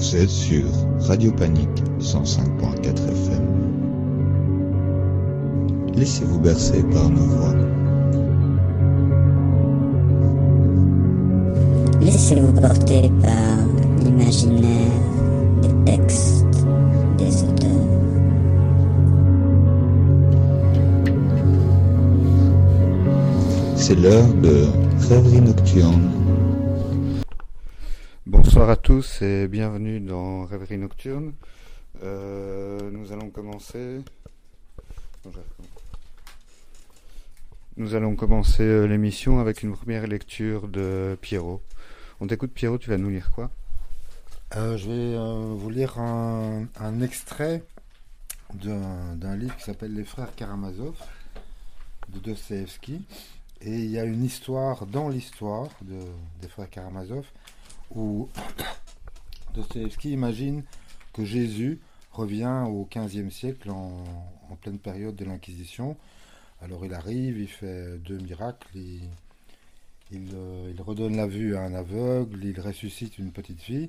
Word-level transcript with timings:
Vous 0.00 0.16
êtes 0.16 0.30
sur 0.30 0.64
Radio 1.00 1.30
Panique 1.30 1.84
105.4 2.00 2.86
FM. 2.86 3.44
Laissez-vous 5.94 6.40
bercer 6.40 6.82
par 6.84 7.10
nos 7.10 7.20
voix. 7.20 7.54
Laissez-vous 12.00 12.52
porter 12.58 13.12
par 13.20 13.58
l'imaginaire 14.02 15.02
des 15.60 15.92
textes, 15.92 16.46
des 17.18 17.44
auteurs. 17.44 17.68
C'est 23.76 23.96
l'heure 23.96 24.32
de 24.42 24.64
Rêverie 25.10 25.42
Nocturne. 25.42 26.19
Bonsoir 28.60 28.72
à 28.72 28.76
tous 28.76 29.22
et 29.22 29.48
bienvenue 29.48 30.00
dans 30.00 30.44
Rêverie 30.44 30.76
Nocturne. 30.76 31.32
Euh, 32.02 32.90
nous 32.90 33.10
allons 33.10 33.30
commencer. 33.30 34.02
Nous 37.78 37.94
allons 37.94 38.16
commencer 38.16 38.62
euh, 38.62 38.84
l'émission 38.84 39.38
avec 39.38 39.62
une 39.62 39.72
première 39.72 40.06
lecture 40.06 40.68
de 40.68 41.16
Pierrot. 41.22 41.62
On 42.20 42.26
t'écoute 42.26 42.52
Pierrot, 42.52 42.76
tu 42.76 42.90
vas 42.90 42.98
nous 42.98 43.08
lire 43.08 43.30
quoi? 43.30 43.50
Euh, 44.56 44.76
je 44.76 44.90
vais 44.90 45.56
vous 45.56 45.70
lire 45.70 45.98
un, 45.98 47.00
extrait 47.00 47.64
d'un 48.52 49.36
livre 49.36 49.56
qui 49.56 49.64
s'appelle 49.64 49.94
Les 49.94 50.04
Frères 50.04 50.34
Karamazov 50.34 50.96
de 52.10 52.18
Dostoevsky. 52.18 53.00
Et 53.62 53.74
il 53.74 53.90
y 53.90 53.98
a 53.98 54.04
une 54.04 54.22
histoire 54.22 54.84
dans 54.84 55.08
l'histoire 55.08 55.68
de, 55.80 55.96
des 56.42 56.48
Frères 56.48 56.68
Karamazov 56.68 57.24
où 57.90 58.28
Dostoevsky 59.54 60.12
imagine 60.12 60.62
que 61.12 61.24
Jésus 61.24 61.80
revient 62.12 62.64
au 62.68 62.88
XVe 62.90 63.30
siècle 63.30 63.70
en, 63.70 64.04
pleine 64.60 64.78
période 64.78 65.16
de 65.16 65.24
l'Inquisition. 65.24 65.96
Alors 66.60 66.84
il 66.84 66.92
arrive, 66.92 67.38
il 67.38 67.48
fait 67.48 67.98
deux 67.98 68.18
miracles, 68.18 68.66
euh, 70.12 70.72
il 70.74 70.82
redonne 70.82 71.16
la 71.16 71.26
vue 71.26 71.56
à 71.56 71.62
un 71.62 71.72
aveugle, 71.74 72.44
il 72.44 72.60
ressuscite 72.60 73.18
une 73.18 73.32
petite 73.32 73.62
fille. 73.62 73.88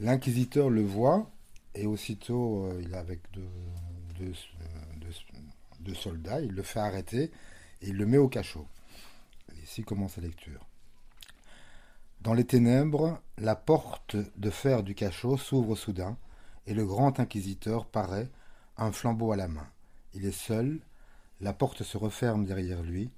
L'inquisiteur 0.00 0.70
le 0.70 0.82
voit 0.82 1.30
et 1.74 1.86
aussitôt 1.86 2.64
euh, 2.64 2.80
il 2.82 2.92
est 2.92 2.96
avec 2.96 3.20
euh, 3.36 4.32
deux- 5.80 5.94
soldats, 5.94 6.40
il 6.40 6.52
le 6.52 6.62
fait 6.62 6.80
arrêter 6.80 7.30
et 7.82 7.88
il 7.88 7.96
le 7.96 8.06
met 8.06 8.18
au 8.18 8.28
cachot. 8.28 8.66
Ici 9.62 9.82
commence 9.84 10.16
la 10.16 10.24
lecture. 10.24 10.66
Dans 12.24 12.32
les 12.32 12.46
ténèbres, 12.46 13.20
la 13.36 13.54
porte 13.54 14.16
de 14.16 14.48
fer 14.48 14.82
du 14.82 14.94
cachot 14.94 15.36
s'ouvre 15.36 15.76
soudain 15.76 16.16
et 16.66 16.72
le 16.72 16.86
grand 16.86 17.20
inquisiteur 17.20 17.84
paraît, 17.84 18.30
un 18.78 18.92
flambeau 18.92 19.32
à 19.32 19.36
la 19.36 19.46
main. 19.46 19.68
Il 20.14 20.24
est 20.24 20.32
seul, 20.32 20.80
la 21.42 21.52
porte 21.52 21.82
se 21.82 21.98
referme 21.98 22.46
derrière 22.46 22.82
lui, 22.82 23.10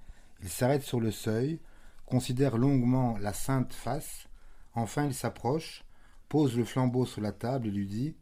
il 0.42 0.48
s'arrête 0.48 0.82
sur 0.82 0.98
le 0.98 1.12
seuil, 1.12 1.60
considère 2.04 2.58
longuement 2.58 3.16
la 3.18 3.32
sainte 3.32 3.72
face, 3.72 4.26
enfin 4.74 5.04
il 5.04 5.14
s'approche, 5.14 5.84
pose 6.28 6.56
le 6.56 6.64
flambeau 6.64 7.06
sur 7.06 7.20
la 7.20 7.30
table 7.30 7.68
et 7.68 7.70
lui 7.70 7.86
dit 7.86 8.16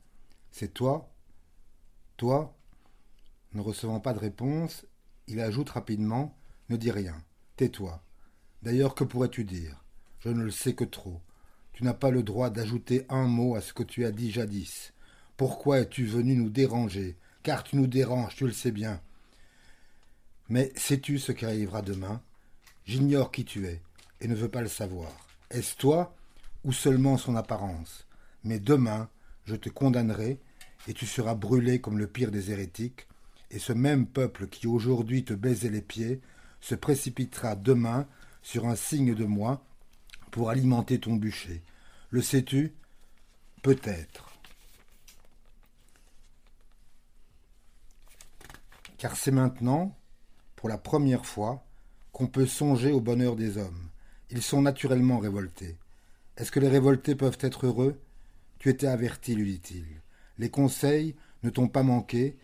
C'est 0.51 0.75
toi 0.75 1.11
Toi 2.19 2.55
Ne 3.55 3.63
recevant 3.63 4.01
pas 4.01 4.13
de 4.13 4.19
réponse, 4.19 4.85
il 5.29 5.41
ajoute 5.41 5.71
rapidement 5.71 6.37
Ne 6.69 6.77
dis 6.77 6.91
rien, 6.91 7.17
tais-toi. 7.57 8.03
D'ailleurs, 8.61 8.95
que 8.95 9.05
pourrais-tu 9.05 9.45
dire? 9.45 9.84
Je 10.25 10.31
ne 10.31 10.43
le 10.43 10.51
sais 10.51 10.73
que 10.73 10.85
trop. 10.85 11.21
Tu 11.75 11.85
n'as 11.85 11.93
pas 11.93 12.11
le 12.11 12.23
droit 12.23 12.49
d'ajouter 12.49 13.05
un 13.11 13.27
mot 13.27 13.57
à 13.57 13.61
ce 13.61 13.75
que 13.75 13.83
tu 13.83 14.07
as 14.07 14.11
dit 14.11 14.31
jadis. 14.31 14.95
Pourquoi 15.37 15.81
es-tu 15.81 16.07
venu 16.07 16.35
nous 16.35 16.49
déranger? 16.49 17.17
Car 17.43 17.63
tu 17.63 17.77
nous 17.77 17.87
déranges, 17.87 18.35
tu 18.35 18.47
le 18.47 18.53
sais 18.53 18.71
bien. 18.71 19.03
Mais 20.49 20.73
sais-tu 20.77 21.19
ce 21.19 21.33
qui 21.33 21.45
arrivera 21.45 21.83
demain? 21.83 22.23
J'ignore 22.87 23.33
qui 23.33 23.45
tu 23.45 23.67
es 23.67 23.83
et 24.23 24.29
ne 24.29 24.35
veux 24.35 24.49
pas 24.49 24.63
le 24.63 24.69
savoir. 24.69 25.13
Est-ce 25.51 25.77
toi 25.77 26.17
ou 26.65 26.73
seulement 26.73 27.19
son 27.19 27.37
apparence? 27.37 28.07
Mais 28.45 28.59
demain, 28.59 29.11
je 29.45 29.57
te 29.57 29.69
condamnerai 29.69 30.39
et 30.89 30.95
tu 30.95 31.05
seras 31.05 31.35
brûlé 31.35 31.83
comme 31.83 31.99
le 31.99 32.07
pire 32.07 32.31
des 32.31 32.51
hérétiques, 32.51 33.07
et 33.51 33.59
ce 33.59 33.75
même 33.75 34.07
peuple 34.07 34.47
qui 34.47 34.67
aujourd'hui 34.67 35.25
te 35.25 35.35
baisait 35.35 35.69
les 35.69 35.83
pieds 35.83 36.23
se 36.63 36.75
précipitera 36.75 37.57
demain 37.57 38.07
sur 38.41 38.67
un 38.67 38.77
signe 38.77 39.15
de 39.15 39.25
moi 39.25 39.63
pour 40.35 40.51
alimenter 40.51 40.99
ton 40.99 41.15
bûcher. 41.15 41.63
Le 42.11 42.21
sais-tu? 42.21 42.75
Peut-être. 43.63 44.33
Car 48.99 49.17
c'est 49.17 49.31
maintenant, 49.31 49.97
pour 50.57 50.69
la 50.69 50.77
première 50.77 51.25
fois, 51.25 51.65
qu'on 52.11 52.27
peut 52.27 52.47
songer 52.47 52.91
au 52.91 53.01
bonheur 53.01 53.37
des 53.37 53.59
hommes. 53.59 53.91
Ils 54.29 54.43
sont 54.43 54.61
naturellement 54.61 55.21
révoltés. 55.21 55.77
Est-ce 56.37 56.51
que 56.51 56.59
les 56.59 56.69
révoltés 56.69 57.15
peuvent 57.15 57.39
être 57.39 57.67
heureux? 57.67 58.01
Tu 58.59 58.71
étais 58.71 58.89
averti, 58.89 59.37
lui 59.37 59.53
dit-il. 59.53 59.87
Les 60.39 60.51
conseils 60.51 61.15
ne 61.45 61.51
t'ont 61.51 61.69
pas 61.69 61.85
manqué, 61.85 62.37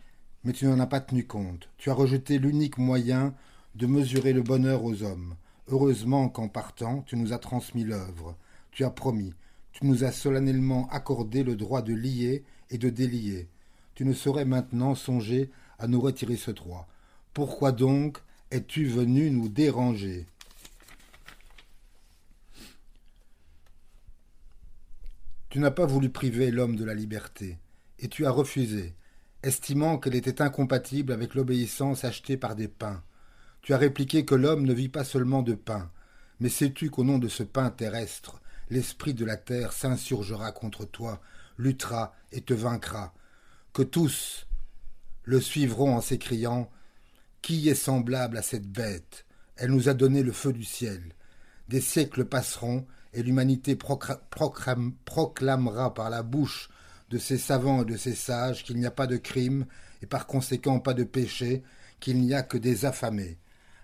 mais 0.44 0.52
tu 0.52 0.66
n'en 0.66 0.78
as 0.78 0.86
pas 0.86 1.00
tenu 1.00 1.26
compte. 1.26 1.68
Tu 1.76 1.90
as 1.90 1.94
rejeté 1.94 2.38
l'unique 2.38 2.78
moyen 2.78 3.34
de 3.74 3.86
mesurer 3.88 4.32
le 4.32 4.42
bonheur 4.42 4.84
aux 4.84 5.02
hommes. 5.02 5.34
Heureusement 5.68 6.28
qu'en 6.28 6.48
partant, 6.48 7.02
tu 7.02 7.16
nous 7.16 7.32
as 7.32 7.38
transmis 7.38 7.84
l'œuvre. 7.84 8.36
Tu 8.70 8.84
as 8.84 8.90
promis. 8.90 9.34
Tu 9.72 9.86
nous 9.86 10.04
as 10.04 10.12
solennellement 10.12 10.88
accordé 10.90 11.42
le 11.42 11.56
droit 11.56 11.82
de 11.82 11.94
lier 11.94 12.44
et 12.70 12.78
de 12.78 12.90
délier. 12.90 13.48
Tu 13.94 14.04
ne 14.04 14.12
saurais 14.12 14.44
maintenant 14.44 14.94
songer 14.94 15.50
à 15.78 15.86
nous 15.86 16.00
retirer 16.00 16.36
ce 16.36 16.50
droit. 16.50 16.88
Pourquoi 17.34 17.72
donc 17.72 18.18
es-tu 18.50 18.86
venu 18.86 19.30
nous 19.30 19.48
déranger? 19.48 20.26
Tu 25.50 25.58
n'as 25.58 25.70
pas 25.70 25.86
voulu 25.86 26.10
priver 26.10 26.50
l'homme 26.50 26.76
de 26.76 26.84
la 26.84 26.94
liberté, 26.94 27.58
et 27.98 28.06
tu 28.06 28.24
as 28.24 28.30
refusé, 28.30 28.94
estimant 29.42 29.98
qu'elle 29.98 30.14
était 30.14 30.42
incompatible 30.42 31.12
avec 31.12 31.34
l'obéissance 31.34 32.04
achetée 32.04 32.36
par 32.36 32.54
des 32.54 32.68
pains. 32.68 33.02
Tu 33.62 33.74
as 33.74 33.78
répliqué 33.78 34.24
que 34.24 34.34
l'homme 34.34 34.64
ne 34.64 34.72
vit 34.72 34.88
pas 34.88 35.04
seulement 35.04 35.42
de 35.42 35.54
pain, 35.54 35.90
mais 36.40 36.48
sais-tu 36.48 36.90
qu'au 36.90 37.04
nom 37.04 37.18
de 37.18 37.28
ce 37.28 37.42
pain 37.42 37.70
terrestre, 37.70 38.40
l'esprit 38.70 39.14
de 39.14 39.24
la 39.24 39.36
terre 39.36 39.72
s'insurgera 39.72 40.52
contre 40.52 40.86
toi, 40.86 41.20
luttera 41.58 42.14
et 42.32 42.40
te 42.40 42.54
vaincra, 42.54 43.12
que 43.72 43.82
tous 43.82 44.46
le 45.24 45.40
suivront 45.40 45.96
en 45.96 46.00
s'écriant 46.00 46.70
Qui 47.42 47.68
est 47.68 47.74
semblable 47.74 48.38
à 48.38 48.42
cette 48.42 48.66
bête? 48.66 49.26
Elle 49.56 49.70
nous 49.70 49.90
a 49.90 49.94
donné 49.94 50.22
le 50.22 50.32
feu 50.32 50.52
du 50.52 50.64
ciel. 50.64 51.14
Des 51.68 51.82
siècles 51.82 52.24
passeront, 52.24 52.86
et 53.12 53.22
l'humanité 53.22 53.76
proclamera 53.76 55.94
par 55.94 56.10
la 56.10 56.22
bouche 56.22 56.70
de 57.10 57.18
ses 57.18 57.38
savants 57.38 57.82
et 57.82 57.84
de 57.84 57.96
ses 57.96 58.14
sages 58.14 58.64
qu'il 58.64 58.78
n'y 58.78 58.86
a 58.86 58.90
pas 58.90 59.06
de 59.06 59.16
crime, 59.16 59.66
et 60.00 60.06
par 60.06 60.26
conséquent 60.26 60.80
pas 60.80 60.94
de 60.94 61.04
péché, 61.04 61.62
qu'il 61.98 62.20
n'y 62.20 62.32
a 62.32 62.42
que 62.42 62.56
des 62.56 62.86
affamés. 62.86 63.38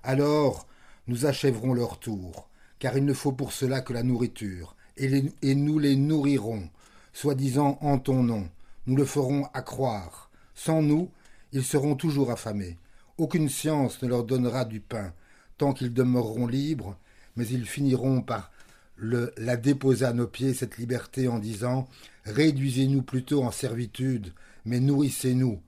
Alors 0.07 0.69
nous 1.09 1.27
achèverons 1.27 1.75
leur 1.75 1.99
tour, 1.99 2.49
car 2.79 2.97
il 2.97 3.05
ne 3.05 3.13
faut 3.13 3.33
pour 3.33 3.53
cela 3.53 3.81
que 3.81 3.93
la 3.93 4.05
nourriture, 4.05 4.77
et, 4.97 5.55
nous 5.57 5.79
les 5.81 5.97
nourrirons, 5.97 6.69
soi-disant 7.13 7.77
en 7.81 7.99
ton 7.99 8.23
nom. 8.23 8.49
Nous 8.87 8.95
le 8.95 9.05
ferons 9.05 9.47
accroire. 9.53 10.31
Sans 10.55 10.81
nous, 10.81 11.11
ils 11.53 11.65
seront 11.65 11.97
toujours 11.97 12.31
affamés. 12.31 12.79
Aucune 13.19 13.49
science 13.49 14.01
ne 14.01 14.07
leur 14.07 14.23
donnera 14.23 14.65
du 14.65 14.79
pain, 14.79 15.13
tant 15.59 15.73
qu'ils 15.73 15.93
demeureront 15.93 16.47
libres, 16.47 16.97
mais 17.35 17.47
ils 17.49 17.67
finiront 17.67 18.23
par 18.23 18.53
la 18.99 19.57
déposer 19.57 20.05
à 20.05 20.13
nos 20.13 20.29
pieds, 20.29 20.55
cette 20.55 20.79
liberté, 20.79 21.27
en 21.27 21.41
disant 21.41 21.89
Réduisez-nous 22.27 23.03
plutôt 23.03 23.43
en 23.43 23.51
servitude, 23.51 24.33
mais 24.65 24.79
nourrissez-nous. 24.79 25.61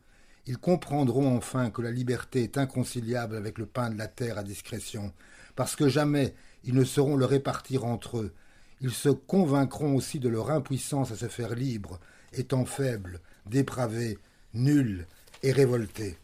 Ils 0.48 0.56
comprendront 0.56 1.36
enfin 1.36 1.70
que 1.70 1.82
la 1.82 1.90
liberté 1.90 2.42
est 2.42 2.56
inconciliable 2.56 3.36
avec 3.36 3.58
le 3.58 3.66
pain 3.66 3.90
de 3.90 3.98
la 3.98 4.08
terre 4.08 4.38
à 4.38 4.42
discrétion, 4.42 5.12
parce 5.56 5.76
que 5.76 5.90
jamais 5.90 6.34
ils 6.64 6.72
ne 6.72 6.84
sauront 6.84 7.16
le 7.16 7.26
répartir 7.26 7.84
entre 7.84 8.16
eux. 8.16 8.32
Ils 8.80 8.92
se 8.92 9.10
convaincront 9.10 9.94
aussi 9.94 10.18
de 10.20 10.30
leur 10.30 10.50
impuissance 10.50 11.12
à 11.12 11.16
se 11.16 11.28
faire 11.28 11.54
libres, 11.54 12.00
étant 12.32 12.64
faibles, 12.64 13.20
dépravés, 13.44 14.16
nuls 14.54 15.06
et 15.42 15.52
révoltés. 15.52 16.16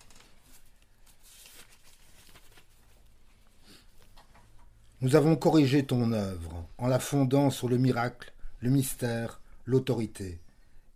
Nous 5.02 5.16
avons 5.16 5.36
corrigé 5.36 5.84
ton 5.84 6.12
œuvre 6.12 6.66
en 6.78 6.86
la 6.86 6.98
fondant 6.98 7.50
sur 7.50 7.68
le 7.68 7.76
miracle, 7.76 8.32
le 8.60 8.70
mystère, 8.70 9.42
l'autorité. 9.66 10.38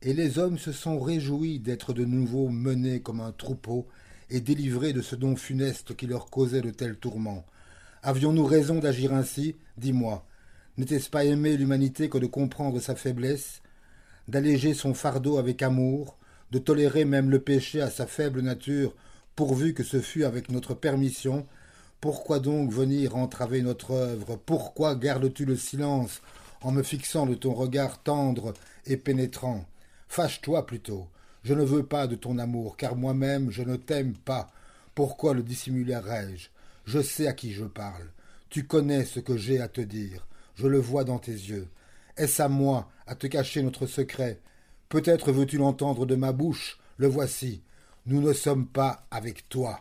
Et 0.01 0.13
les 0.13 0.39
hommes 0.39 0.59
se 0.59 0.71
sont 0.71 1.01
réjouis 1.01 1.59
d'être 1.59 1.93
de 1.93 2.05
nouveau 2.05 2.51
menés 2.51 3.01
comme 3.01 3.21
un 3.21 3.33
troupeau 3.33 3.89
et 4.31 4.41
délivrés 4.41 4.93
de 4.93 5.03
ce 5.03 5.17
don 5.17 5.35
funeste 5.35 5.97
qui 5.97 6.07
leur 6.07 6.31
causait 6.31 6.61
de 6.61 6.71
tels 6.71 6.97
tourments. 6.97 7.45
Avions-nous 8.05 8.47
raison 8.47 8.79
d'agir 8.79 9.13
ainsi? 9.13 9.57
Dis-moi. 9.77 10.25
N'était-ce 10.77 11.11
pas 11.11 11.25
aimer 11.25 11.57
l'humanité 11.57 12.09
que 12.09 12.19
de 12.19 12.27
comprendre 12.27 12.79
sa 12.79 12.95
faiblesse? 12.95 13.61
D'alléger 14.29 14.73
son 14.73 14.95
fardeau 14.95 15.37
avec 15.37 15.63
amour, 15.63 16.17
de 16.53 16.61
tolérer 16.61 17.05
même 17.05 17.29
le 17.29 17.41
péché 17.41 17.81
à 17.81 17.91
sa 17.91 18.07
faible 18.07 18.41
nature, 18.41 18.95
pourvu 19.35 19.75
que 19.75 19.83
ce 19.83 20.01
fût 20.01 20.23
avec 20.23 20.49
notre 20.49 20.75
permission? 20.75 21.45
Pourquoi 22.01 22.39
donc 22.39 22.71
venir 22.71 23.17
entraver 23.17 23.63
notre 23.63 23.91
œuvre? 23.91 24.37
Pourquoi 24.47 24.95
gardes-tu 24.95 25.45
le 25.45 25.57
silence 25.57 26.23
en 26.61 26.71
me 26.71 26.85
fixant 26.85 27.27
de 27.27 27.35
ton 27.35 27.53
regard 27.53 28.01
tendre 28.01 28.55
et 28.87 28.97
pénétrant? 28.97 29.65
Fâche-toi 30.09 30.67
plutôt. 30.67 31.09
Je 31.45 31.55
ne 31.55 31.63
veux 31.63 31.87
pas 31.87 32.07
de 32.07 32.17
ton 32.17 32.39
amour, 32.39 32.77
car 32.77 32.97
moi-même 32.97 33.51
je 33.51 33.63
ne 33.63 33.77
t'aime 33.77 34.15
pas. 34.15 34.51
Pourquoi 34.95 35.35
le 35.35 35.43
dissimulerais-je 35.43 36.49
Je 36.85 37.01
sais 37.01 37.27
à 37.27 37.33
qui 37.33 37.53
je 37.53 37.65
parle. 37.65 38.11
Tu 38.51 38.67
connais 38.67 39.05
ce 39.05 39.21
que 39.21 39.37
j'ai 39.37 39.61
à 39.61 39.69
te 39.69 39.81
dire. 39.81 40.27
Je 40.57 40.67
le 40.67 40.79
vois 40.79 41.05
dans 41.05 41.19
tes 41.19 41.33
yeux. 41.33 41.69
Est-ce 42.17 42.43
à 42.43 42.49
moi 42.49 42.91
à 43.07 43.15
te 43.15 43.27
cacher 43.27 43.63
notre 43.63 43.87
secret? 43.87 44.41
Peut-être 44.89 45.31
veux-tu 45.31 45.59
l'entendre 45.59 46.07
de 46.07 46.17
ma 46.17 46.33
bouche. 46.33 46.79
Le 46.97 47.07
voici. 47.07 47.63
Nous 48.07 48.21
ne 48.21 48.33
sommes 48.33 48.67
pas 48.67 49.07
avec 49.11 49.49
toi. 49.49 49.79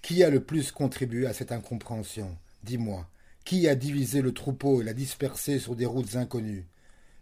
Qui 0.00 0.22
a 0.24 0.30
le 0.30 0.42
plus 0.42 0.72
contribué 0.72 1.26
à 1.26 1.34
cette 1.34 1.52
incompréhension? 1.52 2.38
Dis-moi. 2.62 3.06
Qui 3.44 3.68
a 3.68 3.74
divisé 3.74 4.22
le 4.22 4.32
troupeau 4.32 4.80
et 4.80 4.84
l'a 4.84 4.94
dispersé 4.94 5.58
sur 5.58 5.76
des 5.76 5.86
routes 5.86 6.16
inconnues? 6.16 6.66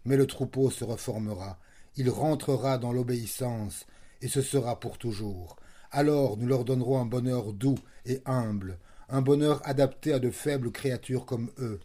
Mais 0.07 0.15
le 0.15 0.25
troupeau 0.25 0.71
se 0.71 0.85
reformera. 0.85 1.59
Il 1.97 2.09
rentrera 2.09 2.77
dans 2.77 2.93
l'obéissance, 2.93 3.85
et 4.21 4.29
ce 4.29 4.41
sera 4.41 4.79
pour 4.79 4.97
toujours. 4.97 5.57
Alors 5.91 6.37
nous 6.37 6.47
leur 6.47 6.63
donnerons 6.63 7.01
un 7.01 7.05
bonheur 7.05 7.51
doux 7.51 7.77
et 8.05 8.21
humble, 8.25 8.79
un 9.09 9.21
bonheur 9.21 9.61
adapté 9.65 10.13
à 10.13 10.19
de 10.19 10.31
faibles 10.31 10.71
créatures 10.71 11.25
comme 11.25 11.51
eux. 11.59 11.81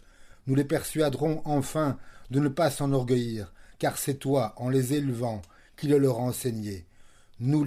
Nous 0.46 0.54
les 0.54 0.64
persuaderons 0.64 1.42
enfin 1.44 1.98
de 2.30 2.38
ne 2.38 2.46
pas 2.46 2.70
s'enorgueillir, 2.70 3.52
car 3.80 3.98
c'est 3.98 4.14
toi, 4.14 4.54
en 4.56 4.68
les 4.68 4.94
élevant, 4.94 5.42
qui 5.76 5.88
le 5.88 5.98
leur 5.98 6.20
enseigné. 6.20 6.86
Nous 7.40 7.66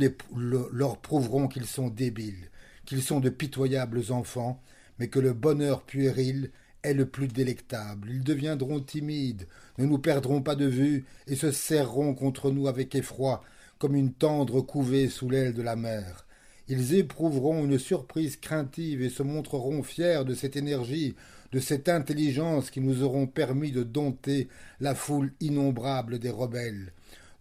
leur 0.72 1.00
prouverons 1.00 1.50
qu'ils 1.50 1.66
sont 1.66 1.90
débiles, 1.90 2.50
qu'ils 2.86 3.04
sont 3.04 3.20
de 3.20 3.30
pitoyables 3.30 4.10
enfants, 4.10 4.62
mais 5.00 5.10
que 5.10 5.20
le 5.20 5.34
bonheur 5.34 5.82
puéril 5.82 6.52
est 6.86 6.94
le 6.94 7.06
plus 7.06 7.28
délectable. 7.28 8.10
Ils 8.12 8.24
deviendront 8.24 8.80
timides, 8.80 9.48
ne 9.78 9.86
nous 9.86 9.98
perdront 9.98 10.42
pas 10.42 10.56
de 10.56 10.66
vue, 10.66 11.06
et 11.28 11.36
se 11.36 11.52
serreront 11.52 12.14
contre 12.14 12.52
nous 12.52 12.68
avec 12.68 12.96
effroi, 12.96 13.44
comme 13.80 13.96
une 13.96 14.14
tendre 14.14 14.62
couvée 14.62 15.10
sous 15.10 15.30
l'aile 15.30 15.54
de 15.54 15.62
la 15.62 15.76
mer. 15.76 16.26
Ils 16.68 16.96
éprouveront 16.96 17.66
une 17.66 17.78
surprise 17.78 18.38
craintive 18.38 19.02
et 19.02 19.10
se 19.10 19.24
montreront 19.24 19.84
fiers 19.84 20.24
de 20.26 20.34
cette 20.34 20.56
énergie, 20.56 21.16
de 21.52 21.60
cette 21.60 21.90
intelligence 21.90 22.72
qui 22.72 22.82
nous 22.82 23.04
auront 23.04 23.28
permis 23.28 23.72
de 23.72 23.84
dompter 23.84 24.48
la 24.80 24.96
foule 24.96 25.32
innombrable 25.42 26.20
des 26.20 26.32
rebelles. 26.32 26.92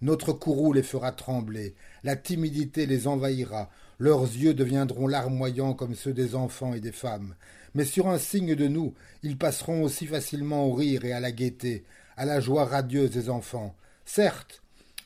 Notre 0.03 0.33
courroux 0.33 0.73
les 0.75 0.83
fera 0.83 1.13
trembler, 1.13 1.75
la 2.03 2.17
timidité 2.17 2.85
les 2.85 3.07
envahira, 3.07 3.71
leurs 3.99 4.25
yeux 4.25 4.53
deviendront 4.53 5.07
larmoyants 5.07 5.73
comme 5.73 5.95
ceux 5.95 6.13
des 6.13 6.35
enfants 6.35 6.75
et 6.75 6.81
des 6.81 6.93
femmes. 6.93 7.35
Mais 7.75 7.85
sur 7.85 8.09
un 8.09 8.19
signe 8.19 8.55
de 8.55 8.69
nous, 8.69 8.95
ils 9.23 9.37
passeront 9.37 9.83
aussi 9.83 10.07
facilement 10.07 10.67
au 10.67 10.73
rire 10.75 11.05
et 11.05 11.13
à 11.13 11.21
la 11.21 11.33
gaieté, 11.33 11.85
à 12.17 12.25
la 12.25 12.41
joie 12.41 12.65
radieuse 12.65 13.11
des 13.11 13.31
enfants. 13.31 13.75
Certes, 14.05 14.63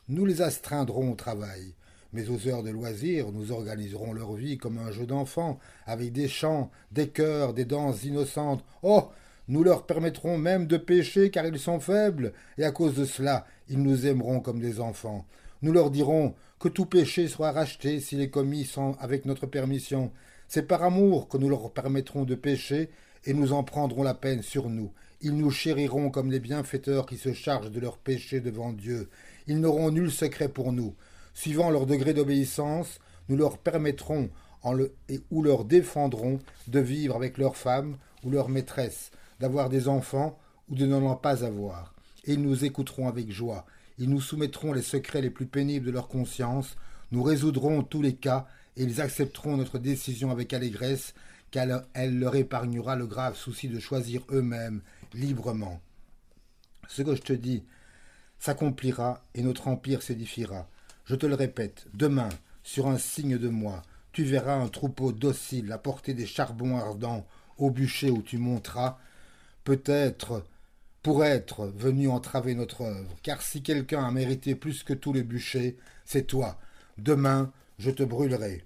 nous 0.09 0.25
les 0.25 0.43
astreindrons 0.43 1.13
au 1.13 1.15
travail, 1.15 1.75
mais 2.13 2.29
aux 2.29 2.49
heures 2.49 2.63
de 2.63 2.71
loisirs, 2.71 3.33
nous 3.33 3.53
organiserons 3.53 4.13
leur 4.13 4.35
vie 4.35 4.59
comme 4.59 4.79
un 4.79 4.91
jeu 4.91 5.07
d'enfants, 5.07 5.59
avec 5.87 6.13
des 6.13 6.29
chants, 6.29 6.71
des 6.93 7.09
chœurs, 7.09 7.55
des 7.55 7.65
danses 7.65 8.05
innocentes. 8.05 8.65
Oh. 8.83 9.09
Nous 9.51 9.65
leur 9.65 9.87
permettrons 9.87 10.37
même 10.37 10.67
de 10.67 10.77
pécher 10.77 11.31
car 11.31 11.47
ils 11.47 11.59
sont 11.59 11.81
faibles, 11.81 12.35
et 12.59 12.65
à 12.65 12.71
cause 12.71 12.95
de 12.95 13.07
cela, 13.07 13.47
ils 13.71 13.83
nous 13.83 14.07
aimeront 14.07 14.41
comme 14.41 14.61
des 14.61 14.79
enfants. 14.79 15.25
Nous 15.63 15.73
leur 15.73 15.91
dirons 15.91 16.35
que 16.59 16.69
tout 16.69 16.85
péché 16.85 17.29
soit 17.29 17.53
racheté 17.53 18.01
s'il 18.01 18.21
est 18.21 18.29
commis 18.29 18.65
sans 18.65 18.93
avec 19.01 19.25
notre 19.25 19.47
permission. 19.47 20.13
C'est 20.49 20.67
par 20.67 20.83
amour 20.83 21.29
que 21.29 21.37
nous 21.37 21.49
leur 21.49 21.71
permettrons 21.73 22.25
de 22.25 22.35
pécher, 22.35 22.91
et 23.25 23.35
nous 23.35 23.53
en 23.53 23.63
prendrons 23.65 24.03
la 24.03 24.15
peine 24.15 24.43
sur 24.43 24.71
nous. 24.71 24.91
Ils 25.21 25.37
nous 25.37 25.51
chériront 25.51 26.11
comme 26.11 26.31
les 26.31 26.41
bienfaiteurs 26.41 27.05
qui 27.05 27.19
se 27.19 27.33
chargent 27.33 27.71
de 27.71 27.81
leurs 27.81 27.99
péchés 27.99 28.41
devant 28.41 28.73
Dieu. 28.73 29.11
Ils 29.47 29.61
n'auront 29.61 29.91
nul 29.91 30.11
secret 30.11 30.49
pour 30.49 30.73
nous. 30.73 30.95
Suivant 31.35 31.71
leur 31.71 31.85
degré 31.85 32.15
d'obéissance, 32.15 32.99
nous 33.29 33.37
leur 33.37 33.59
permettrons 33.59 34.31
ou 35.31 35.43
leur 35.43 35.65
défendrons 35.65 36.39
de 36.67 36.81
vivre 36.81 37.17
avec 37.17 37.37
leurs 37.39 37.57
femmes 37.57 37.97
ou 38.25 38.31
leurs 38.31 38.49
maîtresses, 38.49 39.11
d'avoir 39.41 39.69
des 39.69 39.89
enfants 39.89 40.39
ou 40.69 40.75
de 40.75 40.87
n'en 40.87 41.15
pas 41.17 41.45
avoir. 41.45 41.95
Et 42.25 42.33
ils 42.33 42.43
nous 42.43 42.65
écouteront 42.65 43.09
avec 43.09 43.31
joie. 43.31 43.67
Ils 43.99 44.09
nous 44.09 44.21
soumettront 44.21 44.73
les 44.73 44.83
secrets 44.83 45.21
les 45.21 45.31
plus 45.31 45.47
pénibles 45.47 45.87
de 45.87 45.91
leur 45.91 46.09
conscience. 46.09 46.77
Nous 47.11 47.23
résoudrons 47.23 47.83
tous 47.83 48.03
les 48.03 48.15
cas 48.15 48.47
ils 48.79 49.01
accepteront 49.01 49.57
notre 49.57 49.79
décision 49.79 50.31
avec 50.31 50.53
allégresse, 50.53 51.15
car 51.51 51.83
elle 51.95 52.19
leur 52.19 52.37
épargnera 52.37 52.97
le 52.97 53.07
grave 53.07 53.37
souci 53.37 53.69
de 53.69 53.81
choisir 53.81 54.23
eux-mêmes 54.31 54.81
librement. 55.15 55.81
Ce 56.89 57.03
que 57.03 57.15
je 57.15 57.23
te 57.23 57.33
dis 57.33 57.65
s'accomplira 58.39 59.23
et 59.35 59.43
notre 59.43 59.69
empire 59.69 60.03
s'édifiera. 60.03 60.69
Je 61.05 61.17
te 61.17 61.27
le 61.27 61.35
répète, 61.35 61.87
demain, 61.93 62.29
sur 62.63 62.87
un 62.87 62.99
signe 62.99 63.37
de 63.39 63.49
moi, 63.49 63.83
tu 64.13 64.25
verras 64.25 64.55
un 64.55 64.69
troupeau 64.69 65.13
docile 65.13 65.73
apporter 65.73 66.15
des 66.15 66.27
charbons 66.27 66.77
ardents 66.77 67.27
au 67.57 67.71
bûcher 67.71 68.11
où 68.11 68.23
tu 68.23 68.39
monteras, 68.39 68.99
peut-être 69.65 70.45
pour 71.03 71.25
être 71.25 71.67
venu 71.67 72.09
entraver 72.09 72.55
notre 72.55 72.83
œuvre, 72.83 73.17
car 73.23 73.43
si 73.43 73.63
quelqu'un 73.63 74.05
a 74.05 74.11
mérité 74.11 74.55
plus 74.55 74.83
que 74.83 74.93
tous 74.93 75.13
les 75.13 75.23
bûchers, 75.23 75.77
c'est 76.05 76.27
toi. 76.27 76.59
Demain, 76.99 77.53
je 77.79 77.91
te 77.91 78.03
brûlerai. 78.03 78.65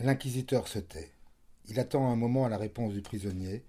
L'inquisiteur 0.00 0.68
se 0.68 0.78
tait. 0.78 1.10
Il 1.68 1.80
attend 1.80 2.10
un 2.10 2.16
moment 2.16 2.46
la 2.48 2.56
réponse 2.56 2.92
du 2.92 3.02
prisonnier. 3.02 3.64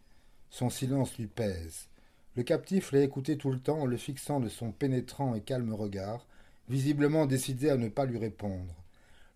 Son 0.50 0.70
silence 0.70 1.18
lui 1.18 1.28
pèse. 1.28 1.88
Le 2.36 2.44
captif 2.44 2.92
l'a 2.92 3.02
écouté 3.02 3.38
tout 3.38 3.52
le 3.52 3.60
temps 3.60 3.82
en 3.82 3.86
le 3.86 3.98
fixant 3.98 4.40
de 4.40 4.50
son 4.50 4.72
pénétrant 4.72 5.36
et 5.36 5.42
calme 5.42 5.74
regard, 5.74 6.26
visiblement 6.70 7.26
décidé 7.26 7.70
à 7.70 7.78
ne 7.78 7.90
pas 7.90 8.06
lui 8.06 8.18
répondre. 8.18 8.74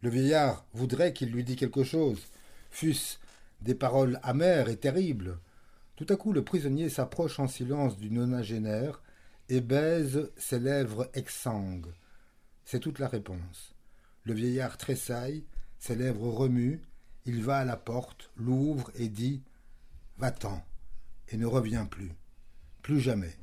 Le 0.01 0.09
vieillard 0.09 0.65
voudrait 0.73 1.13
qu'il 1.13 1.31
lui 1.31 1.43
dît 1.43 1.55
quelque 1.55 1.83
chose, 1.83 2.21
fût-ce 2.69 3.17
des 3.61 3.75
paroles 3.75 4.19
amères 4.23 4.69
et 4.69 4.77
terribles. 4.77 5.39
Tout 5.95 6.05
à 6.09 6.15
coup, 6.15 6.31
le 6.31 6.43
prisonnier 6.43 6.89
s'approche 6.89 7.39
en 7.39 7.47
silence 7.47 7.97
du 7.97 8.11
nonagénaire 8.11 9.01
et 9.49 9.61
baise 9.61 10.31
ses 10.37 10.59
lèvres 10.59 11.09
exsangues. 11.13 11.91
C'est 12.65 12.79
toute 12.79 12.99
la 12.99 13.07
réponse. 13.07 13.75
Le 14.23 14.33
vieillard 14.33 14.77
tressaille, 14.77 15.45
ses 15.79 15.95
lèvres 15.95 16.29
remuent, 16.29 16.81
il 17.25 17.43
va 17.43 17.57
à 17.57 17.65
la 17.65 17.77
porte, 17.77 18.31
l'ouvre 18.35 18.91
et 18.95 19.09
dit 19.09 19.41
Va-t'en, 20.17 20.63
et 21.29 21.37
ne 21.37 21.45
reviens 21.45 21.85
plus 21.85 22.11
plus 22.83 22.99
jamais. 22.99 23.33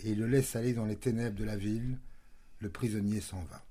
Et 0.00 0.10
il 0.10 0.18
le 0.18 0.26
laisse 0.26 0.56
aller 0.56 0.72
dans 0.72 0.86
les 0.86 0.96
ténèbres 0.96 1.38
de 1.38 1.44
la 1.44 1.56
ville. 1.56 1.98
Le 2.58 2.70
prisonnier 2.70 3.20
s'en 3.20 3.44
va. 3.44 3.62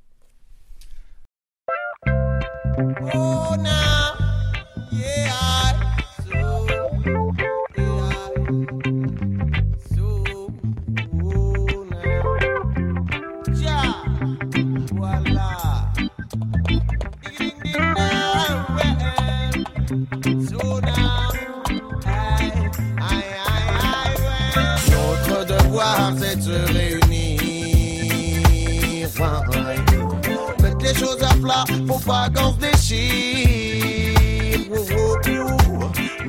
Faut 31.88 32.00
pas 32.00 32.30
qu'on 32.30 32.52
se 32.54 32.58
déchire. 32.58 34.14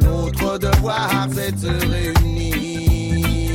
Notre 0.01 0.59
devoir 0.59 1.27
c'est 1.33 1.53
de 1.53 1.59
se 1.59 1.69
réunir. 1.91 3.55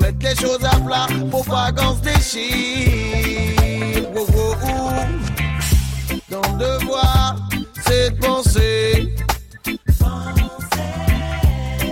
Mettre 0.00 0.22
les 0.22 0.36
choses 0.36 0.64
à 0.64 0.78
plat, 0.80 1.06
faut 1.30 1.44
pas 1.44 1.70
qu'on 1.72 1.94
se 1.96 2.00
déchire. 2.00 4.06
Ton 6.30 6.56
devoir 6.56 7.36
c'est 7.86 8.10
de 8.10 8.16
penser. 8.26 9.14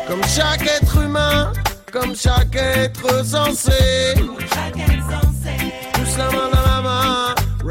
Comme 0.08 0.24
chaque 0.24 0.62
être 0.62 0.96
humain, 1.02 1.52
comme 1.92 2.16
chaque 2.16 2.56
être 2.56 3.24
sensé. 3.24 4.14
Tout 5.92 6.06
ça, 6.06 6.28
la 6.32 6.32
main. 6.32 6.59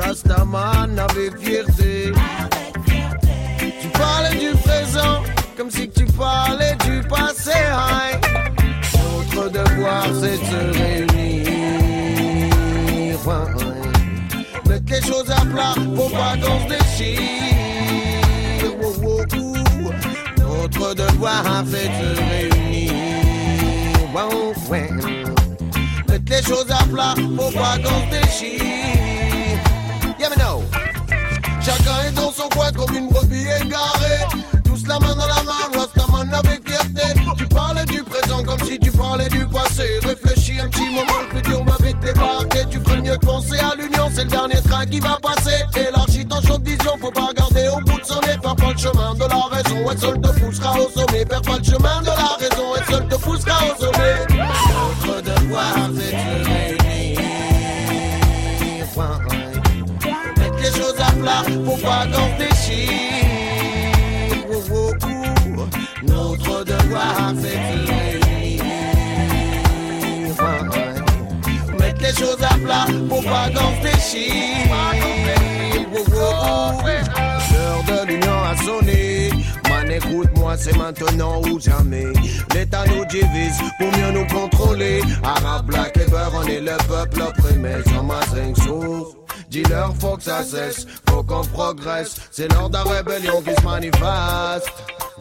Rastaman 0.10 0.98
avec 0.98 1.38
fierté. 1.38 2.12
fierté. 2.84 3.74
Tu 3.80 3.88
parlais 3.90 4.36
du 4.40 4.50
présent 4.58 5.22
comme 5.56 5.70
si 5.70 5.88
tu 5.88 6.04
parlais 6.06 6.76
du 6.84 7.08
passé. 7.08 7.52
Notre 9.36 9.52
devoir 9.52 10.06
c'est 10.20 10.40
de 10.40 10.46
se 10.46 10.62
réunir. 10.80 11.46
Enfin, 13.18 13.46
hein. 13.60 13.76
Mettre 14.68 14.90
les 14.90 15.02
choses 15.04 15.30
à 15.30 15.42
plat 15.46 15.76
pour 15.96 16.12
pas 16.12 16.36
qu'on 16.42 16.60
se 16.64 16.70
déchire. 16.76 17.22
Oh. 18.82 19.14
Notre 20.40 20.96
devoir 20.96 21.44
c'est 21.68 21.88
de 21.88 22.16
se 22.16 22.22
réunir. 22.32 22.94
Ouais. 24.72 24.90
Mettre 26.10 26.32
les 26.32 26.42
choses 26.42 26.72
à 26.72 26.84
plat 26.86 27.14
pour 27.38 27.54
pas 27.54 27.78
qu'on 27.78 28.02
se 28.06 28.10
déchire. 28.10 28.99
Chacun 31.70 32.08
est 32.08 32.12
dans 32.14 32.32
son 32.32 32.50
coin 32.50 32.72
comme 32.72 32.96
une 32.96 33.10
brebis 33.10 33.46
égarée. 33.62 34.26
Tous 34.66 34.88
la 34.88 34.98
main 34.98 35.14
dans 35.14 35.28
la 35.28 35.44
main, 35.44 35.78
Rastaman 35.78 36.34
avec 36.34 36.68
fierté. 36.68 37.20
Tu 37.38 37.46
parlais 37.46 37.86
du 37.86 38.04
présent 38.04 38.44
comme 38.44 38.60
si 38.68 38.80
tu 38.80 38.92
parlais 38.92 39.30
du 39.30 39.46
passé. 39.46 40.00
Réfléchis 40.04 40.60
un 40.60 40.68
petit 40.68 40.90
moment, 40.90 41.20
le 41.30 41.38
futur 41.38 41.64
va 41.64 41.86
vite 41.86 42.00
débarquer. 42.00 42.66
Tu 42.72 42.80
ferais 42.80 43.02
mieux 43.02 43.18
de 43.18 43.24
penser 43.24 43.60
à 43.60 43.76
l'union, 43.76 44.10
c'est 44.12 44.24
le 44.24 44.32
dernier 44.32 44.62
train 44.64 44.84
qui 44.88 45.00
va 45.00 45.20
passer. 45.22 45.64
Élargis 45.76 46.26
ton 46.26 46.42
champ 46.42 46.58
de 46.58 46.70
vision, 46.70 46.94
faut 47.00 47.12
pas 47.12 47.28
regarder 47.28 47.68
au 47.68 47.82
bout 47.82 48.00
de 48.00 48.06
son 48.06 48.20
nez. 48.22 48.38
Perds 48.42 48.56
pas 48.56 48.72
le 48.72 48.78
chemin 48.78 49.14
de 49.14 49.20
la 49.20 49.56
raison, 49.56 49.92
et 49.92 49.98
seul 49.98 50.22
te 50.22 50.40
poussera 50.40 50.74
au 50.74 50.90
sommet. 50.90 51.26
Perds 51.26 51.42
pas 51.44 51.58
le 51.60 51.64
chemin 51.64 52.02
de 52.02 52.08
la 52.08 52.36
raison, 52.40 52.76
et 52.78 52.92
seul 52.92 53.08
te 53.08 53.16
poussera 53.16 53.60
au 53.66 53.80
sommet. 53.80 54.16
Notre 55.06 55.22
devoir, 55.22 55.76
c'est 55.96 56.59
choses 61.40 61.40
à 61.40 61.44
plat, 61.44 61.46
faut 61.66 61.78
pas 61.78 62.06
qu'on 62.06 62.30
se 62.32 62.38
déchire. 62.38 63.24
Oh, 64.52 64.64
oh, 64.72 64.94
oh. 65.58 65.68
Notre 66.04 66.64
devoir, 66.64 67.34
c'est. 67.42 67.60
Mettre 71.80 72.02
les 72.02 72.14
choses 72.14 72.44
à 72.44 72.58
plat, 72.58 72.86
oh, 72.90 73.22
oh. 73.22 73.24
L'heure 77.52 77.84
de 77.88 78.08
l'union 78.08 78.44
a 78.44 78.56
sonné. 78.64 79.30
Man, 79.70 79.92
écoute-moi, 79.92 80.58
c'est 80.58 80.78
maintenant 80.78 81.42
ou 81.44 81.60
jamais. 81.60 82.08
L'État 82.54 82.84
nous 82.88 83.06
divise 83.06 83.62
pour 83.78 83.92
mieux 83.98 84.12
nous 84.12 84.28
contrôler. 84.28 85.02
Arabe, 85.24 85.68
black 85.68 85.98
et 85.98 86.10
beurre, 86.10 86.34
on 86.36 86.48
est 86.48 86.62
le 86.62 86.78
peuple 86.88 87.22
opprimé. 87.22 87.76
Sans 87.86 88.04
ma 88.04 88.22
cinq 88.26 88.58
sourds. 88.58 89.16
Dis-leur, 89.50 89.96
faut 90.00 90.16
que 90.16 90.24
ça 90.24 90.44
cesse, 90.44 90.86
faut 91.10 91.24
qu'on 91.24 91.42
progresse. 91.42 92.16
C'est 92.30 92.52
l'heure 92.52 92.70
de 92.70 92.76
la 92.76 92.84
rébellion 92.84 93.42
qui 93.42 93.56
se 93.56 93.62
manifeste. 93.66 94.72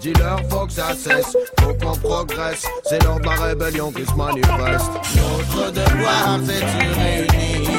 Dis-leur, 0.03 0.41
faut 0.51 0.67
que 0.67 0.73
ça 0.73 0.95
cesse, 0.95 1.35
faut 1.61 1.73
qu'on 1.75 1.97
progresse. 1.97 2.67
C'est 2.85 3.03
l'heure 3.03 3.21
de 3.21 3.25
la 3.25 3.37
rébellion 3.37 3.91
qui 3.91 4.05
se 4.05 4.13
manifeste. 4.13 4.91
Notre 5.17 5.73
devoir, 5.73 6.39
c'est 6.47 6.61
de 6.61 6.67
réunir. 7.01 7.71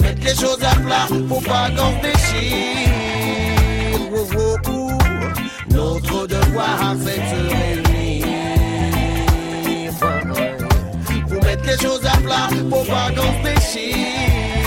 Mettre 0.00 0.24
les 0.24 0.34
choses 0.34 0.62
à 0.62 0.74
plat, 0.76 1.06
faut 1.28 1.40
pas 1.40 1.68
qu'on 1.70 2.00
déchire. 2.00 2.88
Notre 5.68 6.26
devoir, 6.28 6.94
c'est 7.04 7.18
de 7.18 7.48
réunir. 7.48 7.91
Mettre 11.62 11.82
les 11.82 11.88
choses 11.88 12.04
à 12.06 12.16
plat, 12.18 12.48
faut 12.70 12.84
pas 12.84 13.10
qu'on 13.10 13.22
se 13.22 13.54
déchire. 13.54 14.61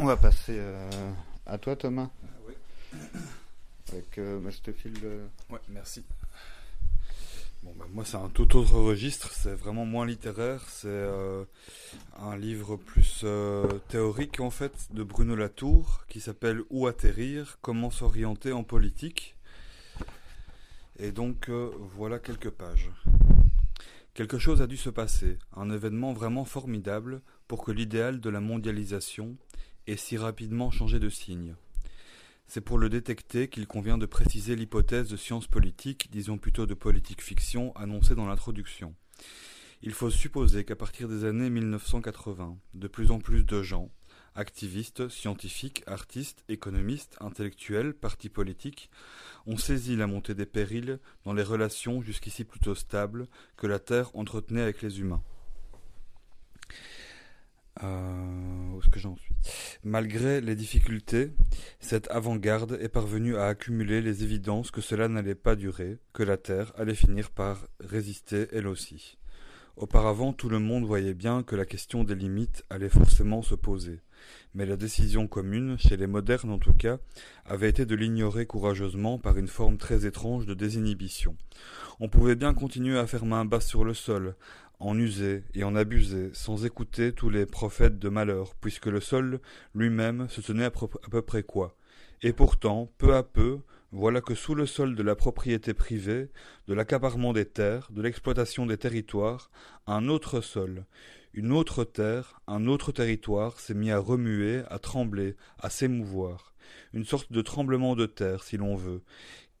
On 0.00 0.06
va 0.06 0.16
passer 0.16 0.56
euh, 0.58 1.12
à 1.44 1.58
toi, 1.58 1.76
Thomas. 1.76 2.08
Avec 3.92 4.16
euh, 4.18 4.40
bah, 4.40 4.48
je 4.50 4.58
te 4.60 4.72
file 4.72 4.94
le- 5.02 5.28
Ouais, 5.50 5.58
merci. 5.68 6.02
Bon, 7.62 7.74
bah, 7.78 7.84
moi, 7.92 8.06
c'est 8.06 8.16
un 8.16 8.30
tout 8.30 8.56
autre 8.56 8.72
registre. 8.78 9.30
C'est 9.32 9.54
vraiment 9.54 9.84
moins 9.84 10.06
littéraire. 10.06 10.62
C'est 10.68 10.86
euh, 10.88 11.44
un 12.18 12.34
livre 12.36 12.76
plus 12.76 13.20
euh, 13.24 13.66
théorique, 13.88 14.40
en 14.40 14.48
fait, 14.50 14.72
de 14.94 15.02
Bruno 15.02 15.36
Latour, 15.36 16.04
qui 16.08 16.20
s'appelle 16.20 16.62
Où 16.70 16.86
atterrir? 16.86 17.58
Comment 17.60 17.90
s'orienter 17.90 18.52
en 18.52 18.64
politique? 18.64 19.36
Et 20.98 21.12
donc, 21.12 21.50
euh, 21.50 21.70
voilà 21.94 22.18
quelques 22.18 22.50
pages. 22.50 22.90
Quelque 24.14 24.38
chose 24.38 24.62
a 24.62 24.66
dû 24.66 24.76
se 24.78 24.90
passer, 24.90 25.38
un 25.56 25.70
événement 25.70 26.12
vraiment 26.14 26.44
formidable 26.46 27.20
pour 27.48 27.64
que 27.64 27.70
l'idéal 27.70 28.20
de 28.20 28.30
la 28.30 28.40
mondialisation 28.40 29.36
ait 29.86 29.96
si 29.96 30.16
rapidement 30.16 30.70
changé 30.70 30.98
de 30.98 31.08
signe. 31.08 31.54
C'est 32.46 32.60
pour 32.60 32.78
le 32.78 32.88
détecter 32.88 33.48
qu'il 33.48 33.66
convient 33.66 33.98
de 33.98 34.06
préciser 34.06 34.56
l'hypothèse 34.56 35.08
de 35.08 35.16
science 35.16 35.46
politique, 35.46 36.08
disons 36.10 36.36
plutôt 36.36 36.66
de 36.66 36.74
politique 36.74 37.22
fiction, 37.22 37.74
annoncée 37.76 38.14
dans 38.14 38.26
l'introduction. 38.26 38.94
Il 39.82 39.92
faut 39.92 40.10
supposer 40.10 40.64
qu'à 40.64 40.76
partir 40.76 41.08
des 41.08 41.24
années 41.24 41.48
1980, 41.48 42.58
de 42.74 42.88
plus 42.88 43.12
en 43.12 43.18
plus 43.18 43.44
de 43.44 43.62
gens, 43.62 43.90
activistes, 44.34 45.08
scientifiques, 45.08 45.82
artistes, 45.86 46.44
économistes, 46.48 47.16
intellectuels, 47.20 47.94
partis 47.94 48.28
politiques, 48.28 48.90
ont 49.46 49.56
saisi 49.56 49.96
la 49.96 50.06
montée 50.06 50.34
des 50.34 50.46
périls 50.46 50.98
dans 51.24 51.32
les 51.32 51.42
relations 51.42 52.02
jusqu'ici 52.02 52.44
plutôt 52.44 52.74
stables 52.74 53.28
que 53.56 53.66
la 53.66 53.78
Terre 53.78 54.10
entretenait 54.14 54.62
avec 54.62 54.82
les 54.82 55.00
humains. 55.00 55.22
Euh, 57.82 58.60
Malgré 59.84 60.40
les 60.40 60.54
difficultés, 60.54 61.32
cette 61.78 62.10
avant-garde 62.10 62.78
est 62.80 62.88
parvenue 62.88 63.36
à 63.36 63.46
accumuler 63.46 64.02
les 64.02 64.22
évidences 64.22 64.70
que 64.70 64.80
cela 64.80 65.08
n'allait 65.08 65.34
pas 65.34 65.56
durer, 65.56 65.98
que 66.12 66.22
la 66.22 66.36
Terre 66.36 66.72
allait 66.76 66.94
finir 66.94 67.30
par 67.30 67.66
résister 67.80 68.48
elle 68.52 68.66
aussi. 68.66 69.18
Auparavant, 69.76 70.32
tout 70.32 70.48
le 70.48 70.58
monde 70.58 70.84
voyait 70.84 71.14
bien 71.14 71.42
que 71.42 71.56
la 71.56 71.64
question 71.64 72.04
des 72.04 72.14
limites 72.14 72.64
allait 72.68 72.90
forcément 72.90 73.42
se 73.42 73.54
poser. 73.54 74.00
Mais 74.54 74.66
la 74.66 74.76
décision 74.76 75.26
commune, 75.26 75.78
chez 75.78 75.96
les 75.96 76.06
modernes 76.06 76.50
en 76.50 76.58
tout 76.58 76.74
cas, 76.74 76.98
avait 77.46 77.70
été 77.70 77.86
de 77.86 77.94
l'ignorer 77.94 78.44
courageusement 78.44 79.18
par 79.18 79.38
une 79.38 79.48
forme 79.48 79.78
très 79.78 80.04
étrange 80.04 80.44
de 80.44 80.54
désinhibition. 80.54 81.36
On 82.00 82.08
pouvait 82.08 82.34
bien 82.34 82.52
continuer 82.52 82.98
à 82.98 83.06
faire 83.06 83.24
main 83.24 83.44
basse 83.44 83.66
sur 83.66 83.84
le 83.84 83.94
sol, 83.94 84.34
en 84.80 84.98
user 84.98 85.44
et 85.54 85.62
en 85.62 85.76
abuser, 85.76 86.30
sans 86.32 86.64
écouter 86.64 87.12
tous 87.12 87.30
les 87.30 87.46
prophètes 87.46 87.98
de 87.98 88.08
malheur, 88.08 88.54
puisque 88.60 88.86
le 88.86 89.00
sol 89.00 89.40
lui-même 89.74 90.28
se 90.28 90.40
tenait 90.40 90.64
à, 90.64 90.72
à 90.72 91.10
peu 91.10 91.22
près 91.22 91.42
quoi. 91.42 91.76
Et 92.22 92.32
pourtant, 92.32 92.92
peu 92.98 93.14
à 93.14 93.22
peu, 93.22 93.60
voilà 93.92 94.20
que 94.20 94.34
sous 94.34 94.54
le 94.54 94.66
sol 94.66 94.94
de 94.94 95.02
la 95.02 95.16
propriété 95.16 95.74
privée, 95.74 96.30
de 96.68 96.74
l'accaparement 96.74 97.32
des 97.32 97.44
terres, 97.44 97.88
de 97.90 98.02
l'exploitation 98.02 98.66
des 98.66 98.76
territoires, 98.76 99.50
un 99.86 100.08
autre 100.08 100.40
sol, 100.40 100.84
une 101.32 101.52
autre 101.52 101.84
terre, 101.84 102.40
un 102.46 102.66
autre 102.66 102.92
territoire 102.92 103.60
s'est 103.60 103.74
mis 103.74 103.90
à 103.90 103.98
remuer, 103.98 104.62
à 104.68 104.78
trembler, 104.78 105.36
à 105.58 105.70
s'émouvoir. 105.70 106.54
Une 106.92 107.04
sorte 107.04 107.32
de 107.32 107.42
tremblement 107.42 107.96
de 107.96 108.06
terre, 108.06 108.42
si 108.42 108.56
l'on 108.56 108.76
veut, 108.76 109.02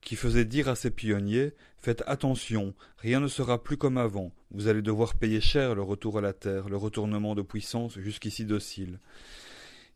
qui 0.00 0.16
faisait 0.16 0.44
dire 0.44 0.68
à 0.68 0.76
ses 0.76 0.90
pionniers 0.90 1.52
Faites 1.82 2.02
attention, 2.06 2.74
rien 2.98 3.20
ne 3.20 3.28
sera 3.28 3.62
plus 3.62 3.78
comme 3.78 3.96
avant, 3.96 4.32
vous 4.50 4.68
allez 4.68 4.82
devoir 4.82 5.14
payer 5.14 5.40
cher 5.40 5.74
le 5.74 5.80
retour 5.80 6.18
à 6.18 6.20
la 6.20 6.34
terre, 6.34 6.68
le 6.68 6.76
retournement 6.76 7.34
de 7.34 7.40
puissance 7.40 7.98
jusqu'ici 7.98 8.44
docile. 8.44 8.98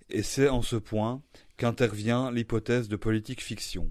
Et 0.08 0.22
c'est 0.22 0.48
en 0.48 0.62
ce 0.62 0.76
point 0.76 1.20
qu'intervient 1.58 2.30
l'hypothèse 2.30 2.88
de 2.88 2.96
politique 2.96 3.42
fiction. 3.42 3.90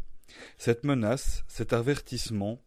Cette 0.58 0.84
menace, 0.86 1.44
cet 1.48 1.72
avertissement, 1.72 2.60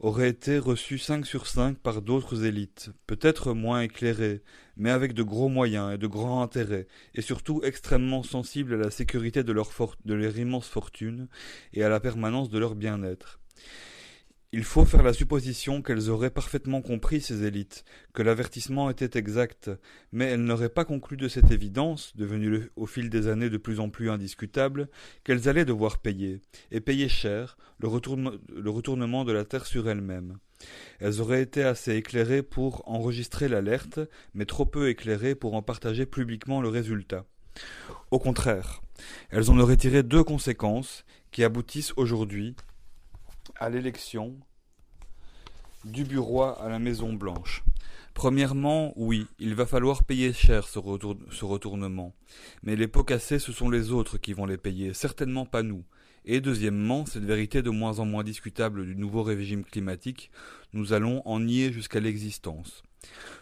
aurait 0.00 0.28
été 0.28 0.58
reçu 0.58 0.98
cinq 0.98 1.26
sur 1.26 1.46
cinq 1.46 1.78
par 1.78 2.02
d'autres 2.02 2.44
élites, 2.44 2.90
peut-être 3.06 3.54
moins 3.54 3.82
éclairées, 3.82 4.42
mais 4.76 4.90
avec 4.90 5.14
de 5.14 5.22
gros 5.22 5.48
moyens 5.48 5.94
et 5.94 5.98
de 5.98 6.06
grands 6.06 6.42
intérêts, 6.42 6.88
et 7.14 7.22
surtout 7.22 7.60
extrêmement 7.62 8.22
sensibles 8.22 8.74
à 8.74 8.78
la 8.78 8.90
sécurité 8.90 9.44
de 9.44 9.52
leur, 9.52 9.70
de 10.04 10.14
leur 10.14 10.38
immense 10.38 10.68
fortune 10.68 11.28
et 11.72 11.84
à 11.84 11.88
la 11.88 12.00
permanence 12.00 12.50
de 12.50 12.58
leur 12.58 12.74
bien-être. 12.74 13.38
Il 14.54 14.64
faut 14.64 14.84
faire 14.84 15.02
la 15.02 15.14
supposition 15.14 15.80
qu'elles 15.80 16.10
auraient 16.10 16.28
parfaitement 16.28 16.82
compris, 16.82 17.22
ces 17.22 17.44
élites, 17.44 17.86
que 18.12 18.20
l'avertissement 18.20 18.90
était 18.90 19.18
exact, 19.18 19.70
mais 20.12 20.26
elles 20.26 20.44
n'auraient 20.44 20.68
pas 20.68 20.84
conclu 20.84 21.16
de 21.16 21.26
cette 21.26 21.50
évidence, 21.50 22.14
devenue 22.16 22.70
au 22.76 22.84
fil 22.84 23.08
des 23.08 23.28
années 23.28 23.48
de 23.48 23.56
plus 23.56 23.80
en 23.80 23.88
plus 23.88 24.10
indiscutable, 24.10 24.90
qu'elles 25.24 25.48
allaient 25.48 25.64
devoir 25.64 26.00
payer, 26.00 26.42
et 26.70 26.80
payer 26.80 27.08
cher, 27.08 27.56
le, 27.78 27.88
retournement 27.88 29.24
de 29.24 29.32
la 29.32 29.46
Terre 29.46 29.64
sur 29.64 29.88
elle-même. 29.88 30.36
Elles 31.00 31.22
auraient 31.22 31.40
été 31.40 31.64
assez 31.64 31.94
éclairées 31.94 32.42
pour 32.42 32.86
enregistrer 32.86 33.48
l'alerte, 33.48 34.00
mais 34.34 34.44
trop 34.44 34.66
peu 34.66 34.90
éclairées 34.90 35.34
pour 35.34 35.54
en 35.54 35.62
partager 35.62 36.04
publiquement 36.04 36.60
le 36.60 36.68
résultat. 36.68 37.24
Au 38.10 38.18
contraire, 38.18 38.82
elles 39.30 39.50
en 39.50 39.58
auraient 39.58 39.78
tiré 39.78 40.02
deux 40.02 40.24
conséquences 40.24 41.06
qui 41.30 41.42
aboutissent 41.42 41.94
aujourd'hui 41.96 42.54
à 43.56 43.70
l'élection 43.70 44.38
du 45.84 46.04
bureau 46.04 46.42
à 46.42 46.68
la 46.68 46.78
Maison 46.78 47.12
Blanche. 47.12 47.64
Premièrement, 48.14 48.92
oui, 48.96 49.26
il 49.38 49.54
va 49.54 49.66
falloir 49.66 50.04
payer 50.04 50.32
cher 50.32 50.68
ce, 50.68 50.78
retournement. 50.78 52.14
Mais 52.62 52.76
les 52.76 52.86
pots 52.86 53.04
cassés, 53.04 53.38
ce 53.38 53.52
sont 53.52 53.70
les 53.70 53.90
autres 53.90 54.18
qui 54.18 54.32
vont 54.32 54.46
les 54.46 54.58
payer, 54.58 54.92
certainement 54.92 55.46
pas 55.46 55.62
nous. 55.62 55.84
Et 56.24 56.40
deuxièmement, 56.40 57.04
cette 57.04 57.24
vérité 57.24 57.62
de 57.62 57.70
moins 57.70 57.98
en 57.98 58.04
moins 58.04 58.22
discutable 58.22 58.84
du 58.84 58.94
nouveau 58.94 59.22
régime 59.22 59.64
climatique, 59.64 60.30
nous 60.72 60.92
allons 60.92 61.26
en 61.26 61.40
nier 61.40 61.72
jusqu'à 61.72 62.00
l'existence. 62.00 62.84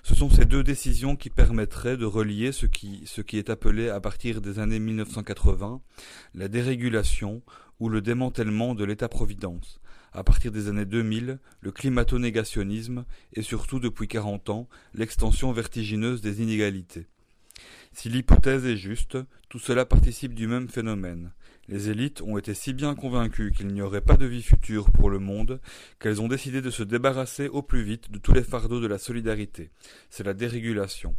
Ce 0.03 0.15
sont 0.15 0.31
ces 0.31 0.47
deux 0.47 0.63
décisions 0.63 1.17
qui 1.17 1.29
permettraient 1.29 1.99
de 1.99 2.07
relier 2.07 2.53
ce 2.53 2.65
qui, 2.65 3.03
ce 3.05 3.21
qui 3.21 3.37
est 3.37 3.51
appelé 3.51 3.91
à 3.91 4.01
partir 4.01 4.41
des 4.41 4.59
années 4.59 4.79
1980 4.79 5.83
la 6.35 6.49
dérégulation 6.49 7.43
ou 7.81 7.89
le 7.89 8.01
démantèlement 8.01 8.75
de 8.75 8.85
l'État-providence, 8.85 9.80
à 10.13 10.25
partir 10.25 10.53
des 10.53 10.69
années 10.69 10.85
2000, 10.85 11.39
le 11.61 11.71
climato-négationnisme 11.71 13.05
et 13.33 13.43
surtout 13.43 13.81
depuis 13.81 14.09
40 14.09 14.51
ans, 14.51 14.69
l'extension 14.95 15.53
vertigineuse 15.53 16.21
des 16.21 16.43
inégalités. 16.43 17.07
Si 17.93 18.09
l'hypothèse 18.09 18.67
est 18.67 18.77
juste, 18.77 19.19
tout 19.49 19.59
cela 19.59 19.85
participe 19.85 20.35
du 20.35 20.47
même 20.47 20.69
phénomène. 20.69 21.33
Les 21.69 21.89
élites 21.89 22.23
ont 22.23 22.39
été 22.39 22.55
si 22.55 22.73
bien 22.73 22.95
convaincues 22.95 23.53
qu'il 23.53 23.69
n'y 23.69 23.83
aurait 23.83 24.01
pas 24.01 24.17
de 24.17 24.27
vie 24.27 24.43
future 24.43 24.91
pour 24.91 25.11
le 25.11 25.19
monde 25.19 25.61
qu'elles 26.01 26.21
ont 26.21 26.29
décidé 26.29 26.63
de 26.63 26.71
se 26.71 26.83
débarrasser 26.83 27.49
au 27.49 27.63
plus 27.63 27.83
vite 27.83 28.11
de 28.11 28.19
tous 28.19 28.33
les 28.33 28.43
fardeaux 28.43 28.81
de 28.81 28.89
la 28.89 28.99
solidarité. 28.99 29.71
C'est 30.09 30.25
la 30.25 30.35
dérégulation. 30.35 31.15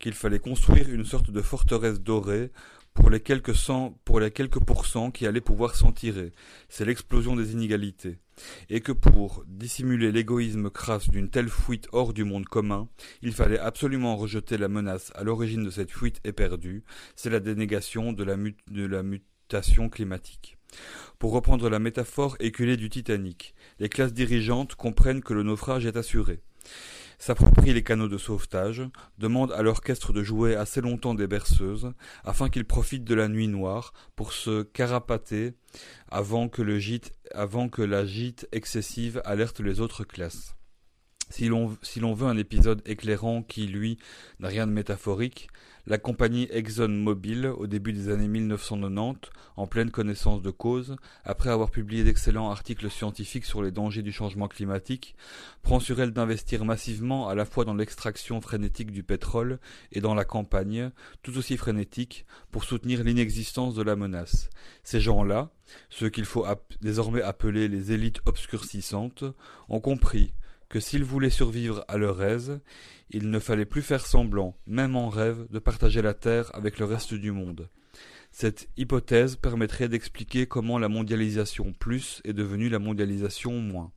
Qu'il 0.00 0.14
fallait 0.14 0.40
construire 0.40 0.88
une 0.88 1.04
sorte 1.04 1.30
de 1.30 1.40
forteresse 1.40 2.00
dorée 2.00 2.50
pour 2.94 3.10
les 3.10 3.20
quelques 3.20 3.54
cent, 3.54 3.98
pour 4.04 4.20
les 4.20 4.30
quelques 4.30 4.60
pourcents 4.60 5.10
qui 5.10 5.26
allaient 5.26 5.40
pouvoir 5.40 5.74
s'en 5.74 5.92
tirer. 5.92 6.32
C'est 6.68 6.84
l'explosion 6.84 7.36
des 7.36 7.52
inégalités. 7.52 8.18
Et 8.68 8.80
que 8.80 8.92
pour 8.92 9.44
dissimuler 9.46 10.12
l'égoïsme 10.12 10.70
crasse 10.70 11.08
d'une 11.08 11.30
telle 11.30 11.48
fuite 11.48 11.88
hors 11.92 12.12
du 12.12 12.24
monde 12.24 12.46
commun, 12.46 12.88
il 13.22 13.32
fallait 13.32 13.58
absolument 13.58 14.16
rejeter 14.16 14.58
la 14.58 14.68
menace 14.68 15.12
à 15.14 15.24
l'origine 15.24 15.64
de 15.64 15.70
cette 15.70 15.90
fuite 15.90 16.20
éperdue, 16.24 16.84
c'est 17.16 17.30
la 17.30 17.40
dénégation 17.40 18.12
de 18.12 18.24
la, 18.24 18.36
de 18.36 18.86
la 18.86 19.02
mutation 19.02 19.88
climatique. 19.88 20.56
Pour 21.18 21.32
reprendre 21.32 21.68
la 21.68 21.78
métaphore 21.78 22.36
éculée 22.40 22.76
du 22.76 22.88
Titanic, 22.88 23.54
les 23.78 23.88
classes 23.88 24.14
dirigeantes 24.14 24.74
comprennent 24.74 25.22
que 25.22 25.34
le 25.34 25.42
naufrage 25.42 25.86
est 25.86 25.96
assuré 25.96 26.40
s'approprie 27.22 27.72
les 27.72 27.84
canaux 27.84 28.08
de 28.08 28.18
sauvetage, 28.18 28.82
demande 29.16 29.52
à 29.52 29.62
l'orchestre 29.62 30.12
de 30.12 30.24
jouer 30.24 30.56
assez 30.56 30.80
longtemps 30.80 31.14
des 31.14 31.28
berceuses, 31.28 31.92
afin 32.24 32.48
qu'il 32.48 32.64
profite 32.64 33.04
de 33.04 33.14
la 33.14 33.28
nuit 33.28 33.46
noire 33.46 33.92
pour 34.16 34.32
se 34.32 34.64
carapater 34.64 35.54
avant 36.10 36.48
que, 36.48 36.62
avant 37.32 37.68
que 37.68 37.82
la 37.82 38.04
gîte 38.04 38.48
excessive 38.50 39.22
alerte 39.24 39.60
les 39.60 39.78
autres 39.78 40.02
classes. 40.02 40.56
Si 41.32 41.48
l'on 41.48 42.12
veut 42.12 42.26
un 42.26 42.36
épisode 42.36 42.82
éclairant 42.84 43.42
qui, 43.42 43.66
lui, 43.66 43.96
n'a 44.38 44.48
rien 44.48 44.66
de 44.66 44.72
métaphorique, 44.72 45.48
la 45.86 45.96
compagnie 45.96 46.46
ExxonMobil, 46.52 47.46
au 47.46 47.66
début 47.66 47.94
des 47.94 48.10
années 48.10 48.28
1990, 48.28 49.30
en 49.56 49.66
pleine 49.66 49.90
connaissance 49.90 50.42
de 50.42 50.50
cause, 50.50 50.96
après 51.24 51.48
avoir 51.48 51.70
publié 51.70 52.04
d'excellents 52.04 52.50
articles 52.50 52.90
scientifiques 52.90 53.46
sur 53.46 53.62
les 53.62 53.70
dangers 53.70 54.02
du 54.02 54.12
changement 54.12 54.46
climatique, 54.46 55.16
prend 55.62 55.80
sur 55.80 55.98
elle 56.02 56.12
d'investir 56.12 56.66
massivement 56.66 57.28
à 57.28 57.34
la 57.34 57.46
fois 57.46 57.64
dans 57.64 57.74
l'extraction 57.74 58.42
frénétique 58.42 58.92
du 58.92 59.02
pétrole 59.02 59.58
et 59.90 60.02
dans 60.02 60.14
la 60.14 60.26
campagne, 60.26 60.90
tout 61.22 61.38
aussi 61.38 61.56
frénétique, 61.56 62.26
pour 62.50 62.64
soutenir 62.64 63.02
l'inexistence 63.04 63.74
de 63.74 63.82
la 63.82 63.96
menace. 63.96 64.50
Ces 64.84 65.00
gens-là, 65.00 65.50
ceux 65.88 66.10
qu'il 66.10 66.26
faut 66.26 66.44
désormais 66.82 67.22
appeler 67.22 67.68
les 67.68 67.92
élites 67.92 68.20
obscurcissantes, 68.26 69.24
ont 69.70 69.80
compris 69.80 70.34
que 70.72 70.80
s'ils 70.80 71.04
voulaient 71.04 71.28
survivre 71.28 71.84
à 71.86 71.98
leur 71.98 72.22
aise, 72.22 72.58
il 73.10 73.30
ne 73.30 73.38
fallait 73.38 73.66
plus 73.66 73.82
faire 73.82 74.06
semblant, 74.06 74.56
même 74.66 74.96
en 74.96 75.10
rêve, 75.10 75.46
de 75.50 75.58
partager 75.58 76.00
la 76.00 76.14
Terre 76.14 76.50
avec 76.54 76.78
le 76.78 76.86
reste 76.86 77.12
du 77.12 77.30
monde. 77.30 77.68
Cette 78.30 78.70
hypothèse 78.78 79.36
permettrait 79.36 79.90
d'expliquer 79.90 80.46
comment 80.46 80.78
la 80.78 80.88
mondialisation 80.88 81.74
plus 81.78 82.22
est 82.24 82.32
devenue 82.32 82.70
la 82.70 82.78
mondialisation 82.78 83.52
moins. 83.52 83.92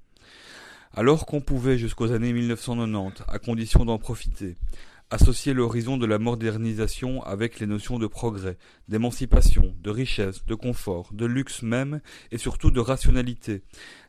Alors 0.94 1.26
qu'on 1.26 1.40
pouvait 1.40 1.78
jusqu'aux 1.78 2.12
années 2.12 2.34
1990, 2.34 3.24
à 3.30 3.40
condition 3.40 3.86
d'en 3.86 3.98
profiter, 3.98 4.58
associer 5.12 5.54
l'horizon 5.54 5.98
de 5.98 6.06
la 6.06 6.18
modernisation 6.18 7.22
avec 7.24 7.60
les 7.60 7.68
notions 7.68 8.00
de 8.00 8.08
progrès, 8.08 8.58
d'émancipation, 8.88 9.76
de 9.82 9.90
richesse, 9.90 10.46
de 10.46 10.56
confort, 10.56 11.10
de 11.14 11.26
luxe 11.26 11.62
même, 11.62 12.02
et 12.32 12.38
surtout 12.38 12.72
de 12.72 12.80
rationalité, 12.80 13.64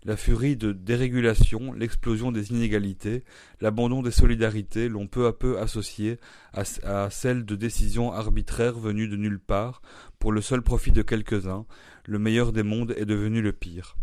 la 0.05 0.17
furie 0.17 0.57
de 0.57 0.73
dérégulation, 0.73 1.73
l'explosion 1.73 2.33
des 2.33 2.51
inégalités, 2.51 3.25
l'abandon 3.61 4.03
des 4.03 4.11
solidarités 4.11 4.89
l'ont 4.89 5.07
peu 5.07 5.27
à 5.27 5.33
peu 5.33 5.59
associé 5.59 6.19
à, 6.55 6.63
à 6.85 7.11
celle 7.11 7.45
de 7.45 7.57
décisions 7.57 8.13
arbitraires 8.13 8.79
venues 8.79 9.09
de 9.09 9.17
nulle 9.17 9.41
part, 9.41 9.83
pour 10.19 10.33
le 10.33 10.41
seul 10.41 10.63
profit 10.63 10.93
de 10.93 11.03
quelques-uns, 11.03 11.67
le 12.07 12.19
meilleur 12.19 12.53
des 12.53 12.63
mondes 12.63 12.95
est 12.97 13.05
devenu 13.05 13.43
le 13.43 13.53
pire. 13.53 13.97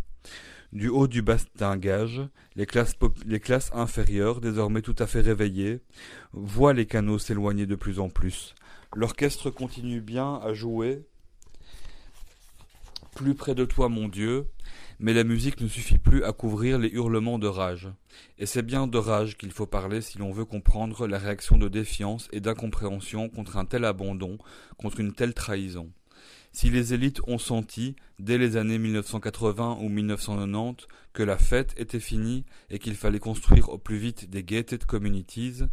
Du 0.74 0.88
haut 0.88 1.06
du 1.06 1.22
bastingage, 1.22 2.20
les 2.56 2.66
classes, 2.66 3.70
inférieures, 3.72 4.40
désormais 4.40 4.82
tout 4.82 4.96
à 4.98 5.06
fait 5.06 5.20
réveillées, 5.20 5.80
voient 6.32 6.72
les 6.72 6.84
canaux 6.84 7.20
s'éloigner 7.20 7.64
de 7.64 7.76
plus 7.76 8.00
en 8.00 8.08
plus. 8.08 8.56
L'orchestre 8.96 9.50
continue 9.50 10.00
bien 10.00 10.34
à 10.42 10.52
jouer 10.52 11.04
plus 13.14 13.36
près 13.36 13.54
de 13.54 13.64
toi, 13.64 13.88
mon 13.88 14.08
Dieu, 14.08 14.48
mais 14.98 15.12
la 15.12 15.22
musique 15.22 15.60
ne 15.60 15.68
suffit 15.68 15.98
plus 15.98 16.24
à 16.24 16.32
couvrir 16.32 16.80
les 16.80 16.88
hurlements 16.88 17.38
de 17.38 17.46
rage. 17.46 17.88
Et 18.38 18.46
c'est 18.46 18.62
bien 18.62 18.88
de 18.88 18.98
rage 18.98 19.36
qu'il 19.36 19.52
faut 19.52 19.66
parler 19.66 20.00
si 20.00 20.18
l'on 20.18 20.32
veut 20.32 20.44
comprendre 20.44 21.06
la 21.06 21.18
réaction 21.18 21.56
de 21.56 21.68
défiance 21.68 22.28
et 22.32 22.40
d'incompréhension 22.40 23.28
contre 23.28 23.58
un 23.58 23.64
tel 23.64 23.84
abandon, 23.84 24.38
contre 24.76 24.98
une 24.98 25.12
telle 25.12 25.34
trahison. 25.34 25.92
Si 26.56 26.70
les 26.70 26.94
élites 26.94 27.20
ont 27.26 27.38
senti, 27.38 27.96
dès 28.20 28.38
les 28.38 28.56
années 28.56 28.78
1980 28.78 29.78
ou 29.80 29.88
1990, 29.88 30.86
que 31.12 31.24
la 31.24 31.36
fête 31.36 31.74
était 31.76 31.98
finie 31.98 32.44
et 32.70 32.78
qu'il 32.78 32.94
fallait 32.94 33.18
construire 33.18 33.70
au 33.70 33.78
plus 33.78 33.96
vite 33.96 34.30
des 34.30 34.44
gated 34.44 34.84
communities 34.84 35.64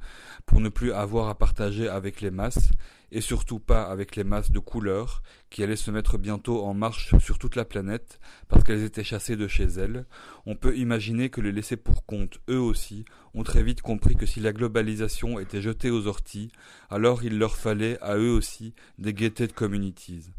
pour 0.48 0.60
ne 0.60 0.70
plus 0.70 0.92
avoir 0.92 1.30
à 1.30 1.38
partager 1.38 1.88
avec 1.88 2.20
les 2.20 2.32
masses, 2.32 2.72
et 3.12 3.22
surtout 3.22 3.60
pas 3.60 3.84
avec 3.84 4.16
les 4.16 4.24
masses 4.24 4.50
de 4.50 4.58
couleurs 4.58 5.22
qui 5.52 5.62
allaient 5.62 5.76
se 5.76 5.92
mettre 5.92 6.18
bientôt 6.18 6.66
en 6.66 6.74
marche 6.74 7.16
sur 7.20 7.38
toute 7.38 7.56
la 7.56 7.66
planète 7.66 8.20
parce 8.48 8.64
qu'elles 8.64 8.84
étaient 8.84 9.04
chassées 9.04 9.36
de 9.36 9.48
chez 9.48 9.66
elles, 9.66 10.08
on 10.48 10.56
peut 10.56 10.76
imaginer 10.76 11.30
que 11.30 11.42
les 11.42 11.52
laissés 11.52 11.78
pour 11.78 12.08
compte, 12.08 12.40
eux 12.50 12.60
aussi, 12.60 13.06
ont 13.36 13.44
très 13.44 13.62
vite 13.62 13.84
compris 13.84 14.16
que 14.16 14.26
si 14.26 14.40
la 14.40 14.52
globalisation 14.52 15.40
était 15.40 15.62
jetée 15.62 15.92
aux 15.92 16.08
orties, 16.08 16.52
alors 16.90 17.24
il 17.24 17.38
leur 17.38 17.56
fallait 17.56 18.00
à 18.02 18.18
eux 18.18 18.32
aussi 18.32 18.74
des 18.98 19.14
gated 19.14 19.54
communities. 19.54 20.32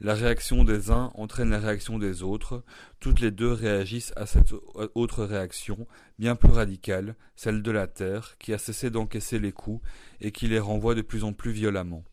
La 0.00 0.14
réaction 0.14 0.64
des 0.64 0.90
uns 0.90 1.10
entraîne 1.14 1.50
la 1.50 1.58
réaction 1.58 1.98
des 1.98 2.22
autres. 2.22 2.62
Toutes 3.00 3.20
les 3.20 3.30
deux 3.30 3.52
réagissent 3.52 4.12
à 4.16 4.26
cette 4.26 4.54
autre 4.94 5.24
réaction, 5.24 5.86
bien 6.18 6.36
plus 6.36 6.52
radicale, 6.52 7.16
celle 7.34 7.62
de 7.62 7.70
la 7.70 7.86
Terre, 7.86 8.36
qui 8.38 8.52
a 8.52 8.58
cessé 8.58 8.90
d'encaisser 8.90 9.38
les 9.38 9.52
coups 9.52 9.82
et 10.20 10.30
qui 10.30 10.46
les 10.46 10.60
renvoie 10.60 10.94
de 10.94 11.02
plus 11.02 11.24
en 11.24 11.32
plus 11.32 11.50
violemment. 11.50 12.04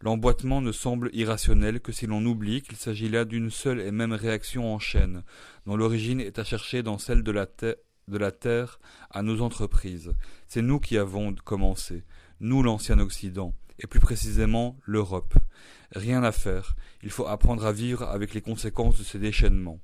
L'emboîtement 0.00 0.60
ne 0.60 0.70
semble 0.70 1.10
irrationnel 1.12 1.80
que 1.80 1.90
si 1.90 2.06
l'on 2.06 2.24
oublie 2.24 2.62
qu'il 2.62 2.76
s'agit 2.76 3.08
là 3.08 3.24
d'une 3.24 3.50
seule 3.50 3.80
et 3.80 3.90
même 3.90 4.12
réaction 4.12 4.72
en 4.72 4.78
chaîne, 4.78 5.22
dont 5.66 5.76
l'origine 5.76 6.20
est 6.20 6.38
à 6.38 6.44
chercher 6.44 6.82
dans 6.82 6.98
celle 6.98 7.22
de 7.22 7.32
la, 7.32 8.30
Terre 8.30 8.80
à 9.10 9.22
nos 9.22 9.40
entreprises. 9.40 10.12
C'est 10.46 10.62
nous 10.62 10.78
qui 10.78 10.98
avons 10.98 11.34
commencé, 11.34 12.04
nous 12.40 12.62
l'ancien 12.62 12.98
Occident, 12.98 13.54
et 13.78 13.86
plus 13.86 14.00
précisément 14.00 14.76
l'Europe. 14.84 15.34
Rien 15.92 16.22
à 16.22 16.32
faire, 16.32 16.76
il 17.02 17.10
faut 17.10 17.26
apprendre 17.26 17.64
à 17.66 17.72
vivre 17.72 18.02
avec 18.02 18.34
les 18.34 18.40
conséquences 18.40 18.98
de 18.98 19.04
ces 19.04 19.18
déchaînements. 19.18 19.80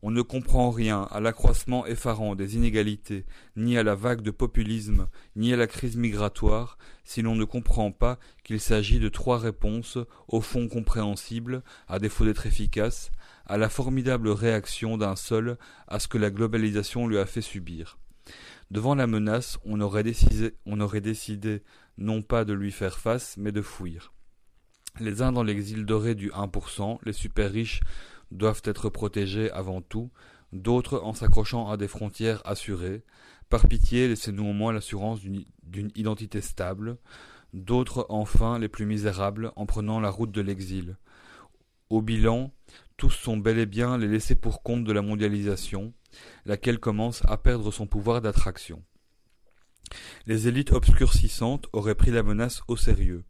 On 0.00 0.12
ne 0.12 0.22
comprend 0.22 0.70
rien 0.70 1.08
à 1.10 1.18
l'accroissement 1.18 1.84
effarant 1.84 2.36
des 2.36 2.54
inégalités, 2.54 3.26
ni 3.56 3.76
à 3.76 3.82
la 3.82 3.96
vague 3.96 4.22
de 4.22 4.30
populisme, 4.30 5.08
ni 5.34 5.52
à 5.52 5.56
la 5.56 5.66
crise 5.66 5.96
migratoire, 5.96 6.78
si 7.04 7.20
l'on 7.20 7.34
ne 7.34 7.44
comprend 7.44 7.90
pas 7.90 8.18
qu'il 8.44 8.60
s'agit 8.60 9.00
de 9.00 9.08
trois 9.08 9.38
réponses, 9.38 9.98
au 10.28 10.40
fond 10.40 10.68
compréhensibles, 10.68 11.64
à 11.88 11.98
défaut 11.98 12.24
d'être 12.24 12.46
efficaces, 12.46 13.10
à 13.46 13.56
la 13.56 13.68
formidable 13.68 14.28
réaction 14.28 14.98
d'un 14.98 15.16
seul 15.16 15.58
à 15.88 15.98
ce 15.98 16.06
que 16.06 16.18
la 16.18 16.30
globalisation 16.30 17.08
lui 17.08 17.18
a 17.18 17.26
fait 17.26 17.42
subir. 17.42 17.98
Devant 18.70 18.94
la 18.94 19.06
menace, 19.06 19.58
on 19.64 19.80
aurait 19.80 20.02
décidé, 20.02 20.54
on 20.66 20.80
aurait 20.80 21.00
décidé 21.00 21.62
non 21.98 22.22
pas 22.22 22.44
de 22.44 22.52
lui 22.52 22.72
faire 22.72 22.98
face, 22.98 23.36
mais 23.36 23.52
de 23.52 23.60
fuir. 23.60 24.12
Les 25.00 25.20
uns 25.20 25.32
dans 25.32 25.42
l'exil 25.42 25.84
doré 25.84 26.14
du 26.14 26.30
1%, 26.30 26.98
les 27.04 27.12
super 27.12 27.52
riches 27.52 27.80
doivent 28.30 28.62
être 28.64 28.88
protégés 28.88 29.50
avant 29.50 29.82
tout, 29.82 30.10
d'autres 30.52 31.00
en 31.00 31.12
s'accrochant 31.12 31.68
à 31.68 31.76
des 31.76 31.88
frontières 31.88 32.42
assurées. 32.44 33.02
Par 33.48 33.68
pitié, 33.68 34.08
laissez-nous 34.08 34.46
au 34.46 34.52
moins 34.52 34.72
l'assurance 34.72 35.20
d'une 35.20 35.90
identité 35.94 36.40
stable, 36.40 36.98
d'autres 37.52 38.06
enfin 38.08 38.58
les 38.58 38.68
plus 38.68 38.86
misérables 38.86 39.52
en 39.56 39.66
prenant 39.66 40.00
la 40.00 40.10
route 40.10 40.32
de 40.32 40.40
l'exil. 40.40 40.96
Au 41.90 42.02
bilan, 42.02 42.52
tous 42.96 43.10
sont 43.10 43.36
bel 43.36 43.58
et 43.58 43.66
bien 43.66 43.96
les 43.96 44.08
laissés 44.08 44.34
pour 44.34 44.62
compte 44.62 44.84
de 44.84 44.92
la 44.92 45.02
mondialisation, 45.02 45.92
laquelle 46.44 46.78
commence 46.78 47.22
à 47.26 47.36
perdre 47.38 47.70
son 47.70 47.86
pouvoir 47.86 48.20
d'attraction. 48.20 48.82
Les 50.26 50.48
élites 50.48 50.72
obscurcissantes 50.72 51.66
auraient 51.72 51.94
pris 51.94 52.10
la 52.10 52.22
menace 52.22 52.62
au 52.68 52.76
sérieux, 52.76 53.24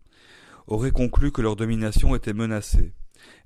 auraient 0.67 0.91
conclu 0.91 1.33
que 1.33 1.43
leur 1.43 1.57
domination 1.57 2.15
était 2.15 2.33
menacée. 2.33 2.93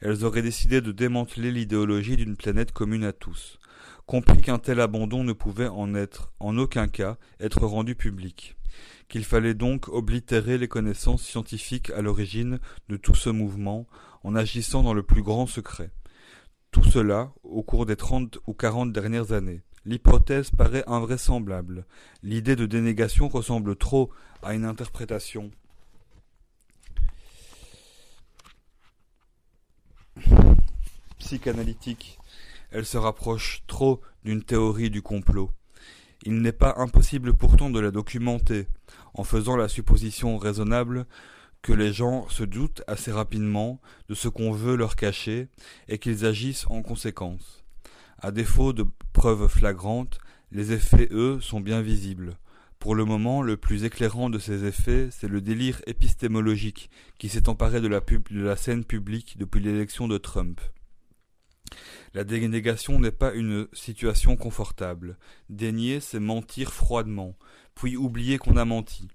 Elles 0.00 0.24
auraient 0.24 0.42
décidé 0.42 0.80
de 0.80 0.92
démanteler 0.92 1.50
l'idéologie 1.50 2.16
d'une 2.16 2.36
planète 2.36 2.72
commune 2.72 3.04
à 3.04 3.12
tous, 3.12 3.58
compris 4.06 4.42
qu'un 4.42 4.58
tel 4.58 4.80
abandon 4.80 5.24
ne 5.24 5.32
pouvait 5.32 5.68
en 5.68 5.94
être 5.94 6.32
en 6.40 6.58
aucun 6.58 6.88
cas 6.88 7.16
être 7.40 7.66
rendu 7.66 7.94
public 7.94 8.56
qu'il 9.12 9.24
fallait 9.24 9.52
donc 9.52 9.88
oblitérer 9.88 10.56
les 10.56 10.68
connaissances 10.68 11.22
scientifiques 11.22 11.90
à 11.90 12.00
l'origine 12.00 12.60
de 12.88 12.96
tout 12.96 13.14
ce 13.14 13.28
mouvement 13.28 13.86
en 14.24 14.34
agissant 14.34 14.82
dans 14.82 14.94
le 14.94 15.02
plus 15.02 15.22
grand 15.22 15.46
secret. 15.46 15.90
Tout 16.70 16.84
cela 16.84 17.34
au 17.42 17.62
cours 17.62 17.84
des 17.84 17.96
trente 17.96 18.38
ou 18.46 18.54
quarante 18.54 18.90
dernières 18.90 19.32
années. 19.32 19.60
L'hypothèse 19.84 20.50
paraît 20.50 20.84
invraisemblable. 20.86 21.84
L'idée 22.22 22.56
de 22.56 22.66
dénégation 22.66 23.28
ressemble 23.28 23.76
trop 23.76 24.10
à 24.42 24.54
une 24.54 24.64
interprétation 24.64 25.50
psychanalytique. 31.18 32.18
Elle 32.70 32.86
se 32.86 32.98
rapproche 32.98 33.62
trop 33.66 34.00
d'une 34.24 34.42
théorie 34.42 34.90
du 34.90 35.02
complot. 35.02 35.50
Il 36.24 36.40
n'est 36.42 36.52
pas 36.52 36.74
impossible 36.76 37.34
pourtant 37.34 37.70
de 37.70 37.80
la 37.80 37.90
documenter, 37.90 38.66
en 39.14 39.24
faisant 39.24 39.56
la 39.56 39.68
supposition 39.68 40.38
raisonnable 40.38 41.06
que 41.62 41.72
les 41.72 41.92
gens 41.92 42.28
se 42.28 42.44
doutent 42.44 42.82
assez 42.86 43.12
rapidement 43.12 43.80
de 44.08 44.14
ce 44.14 44.28
qu'on 44.28 44.52
veut 44.52 44.76
leur 44.76 44.96
cacher 44.96 45.48
et 45.88 45.98
qu'ils 45.98 46.24
agissent 46.24 46.66
en 46.68 46.82
conséquence. 46.82 47.61
À 48.24 48.30
défaut 48.30 48.72
de 48.72 48.86
preuves 49.12 49.48
flagrantes, 49.48 50.20
les 50.52 50.70
effets, 50.70 51.08
eux, 51.10 51.40
sont 51.40 51.60
bien 51.60 51.82
visibles. 51.82 52.38
Pour 52.78 52.94
le 52.94 53.04
moment, 53.04 53.42
le 53.42 53.56
plus 53.56 53.82
éclairant 53.82 54.30
de 54.30 54.38
ces 54.38 54.64
effets, 54.64 55.08
c'est 55.10 55.26
le 55.26 55.40
délire 55.40 55.82
épistémologique 55.88 56.88
qui 57.18 57.28
s'est 57.28 57.48
emparé 57.48 57.80
de 57.80 57.88
la, 57.88 58.56
scène 58.56 58.84
publique 58.84 59.38
depuis 59.38 59.60
l'élection 59.60 60.06
de 60.06 60.18
Trump. 60.18 60.60
La 62.14 62.22
dénégation 62.22 63.00
n'est 63.00 63.10
pas 63.10 63.34
une 63.34 63.66
situation 63.72 64.36
confortable. 64.36 65.18
Dénier, 65.50 65.98
c'est 65.98 66.20
mentir 66.20 66.72
froidement, 66.72 67.36
puis 67.74 67.96
oublier 67.96 68.38
qu'on 68.38 68.56
a 68.56 68.64
menti, 68.64 69.08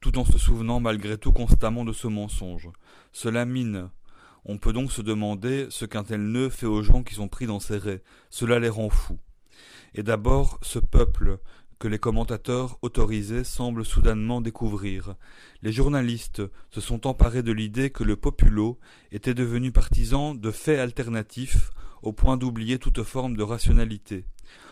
tout 0.00 0.18
en 0.18 0.24
se 0.24 0.36
souvenant 0.36 0.80
malgré 0.80 1.16
tout 1.16 1.32
constamment 1.32 1.84
de 1.84 1.92
ce 1.92 2.08
mensonge. 2.08 2.70
Cela 3.12 3.44
mine. 3.44 3.88
On 4.44 4.58
peut 4.58 4.72
donc 4.72 4.92
se 4.92 5.02
demander 5.02 5.66
ce 5.70 5.84
qu'un 5.84 6.04
tel 6.04 6.22
nœud 6.22 6.50
fait 6.50 6.66
aux 6.66 6.82
gens 6.82 7.02
qui 7.02 7.14
sont 7.14 7.28
pris 7.28 7.46
dans 7.46 7.60
ses 7.60 7.76
raies. 7.76 8.02
Cela 8.30 8.58
les 8.58 8.68
rend 8.68 8.90
fous. 8.90 9.18
Et 9.94 10.02
d'abord, 10.02 10.58
ce 10.62 10.78
peuple, 10.78 11.38
que 11.78 11.88
les 11.88 11.98
commentateurs 11.98 12.78
autorisés 12.82 13.44
semblent 13.44 13.84
soudainement 13.84 14.40
découvrir. 14.40 15.14
Les 15.62 15.72
journalistes 15.72 16.42
se 16.70 16.80
sont 16.80 17.06
emparés 17.06 17.42
de 17.42 17.52
l'idée 17.52 17.90
que 17.90 18.04
le 18.04 18.16
populo 18.16 18.78
était 19.12 19.34
devenu 19.34 19.70
partisan 19.70 20.34
de 20.34 20.50
faits 20.50 20.80
alternatifs 20.80 21.70
au 22.02 22.12
point 22.12 22.36
d'oublier 22.36 22.78
toute 22.78 23.02
forme 23.02 23.36
de 23.36 23.42
rationalité. 23.42 24.24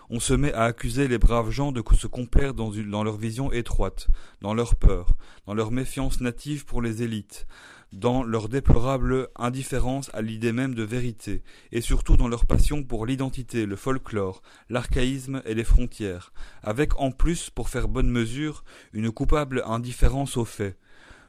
On 0.09 0.21
se 0.21 0.35
met 0.35 0.53
à 0.53 0.65
accuser 0.65 1.09
les 1.09 1.19
braves 1.19 1.51
gens 1.51 1.73
de 1.73 1.83
se 1.97 2.07
complaire 2.07 2.55
dans, 2.55 2.71
dans 2.71 3.05
leur 3.05 3.17
vision 3.17 3.53
étroite, 3.53 4.09
dans 4.41 4.55
leur 4.55 4.77
peur, 4.77 5.17
dans 5.47 5.55
leur 5.55 5.73
méfiance 5.73 6.21
native 6.21 6.65
pour 6.65 6.81
les 6.81 7.03
élites, 7.03 7.47
dans 7.93 8.23
leur 8.23 8.49
déplorable 8.49 9.29
indifférence 9.37 10.11
à 10.13 10.23
l'idée 10.23 10.53
même 10.53 10.75
de 10.75 10.83
vérité, 10.83 11.43
et 11.73 11.81
surtout 11.81 12.17
dans 12.17 12.29
leur 12.29 12.47
passion 12.47 12.83
pour 12.83 13.07
l'identité, 13.07 13.65
le 13.67 13.77
folklore, 13.77 14.43
l'archaïsme 14.69 15.43
et 15.47 15.55
les 15.55 15.65
frontières, 15.65 16.33
avec 16.63 16.99
en 17.01 17.11
plus, 17.11 17.51
pour 17.51 17.69
faire 17.69 17.89
bonne 17.89 18.11
mesure, 18.11 18.65
une 18.93 19.11
coupable 19.11 19.63
indifférence 19.67 20.37
aux 20.37 20.45
faits, 20.45 20.79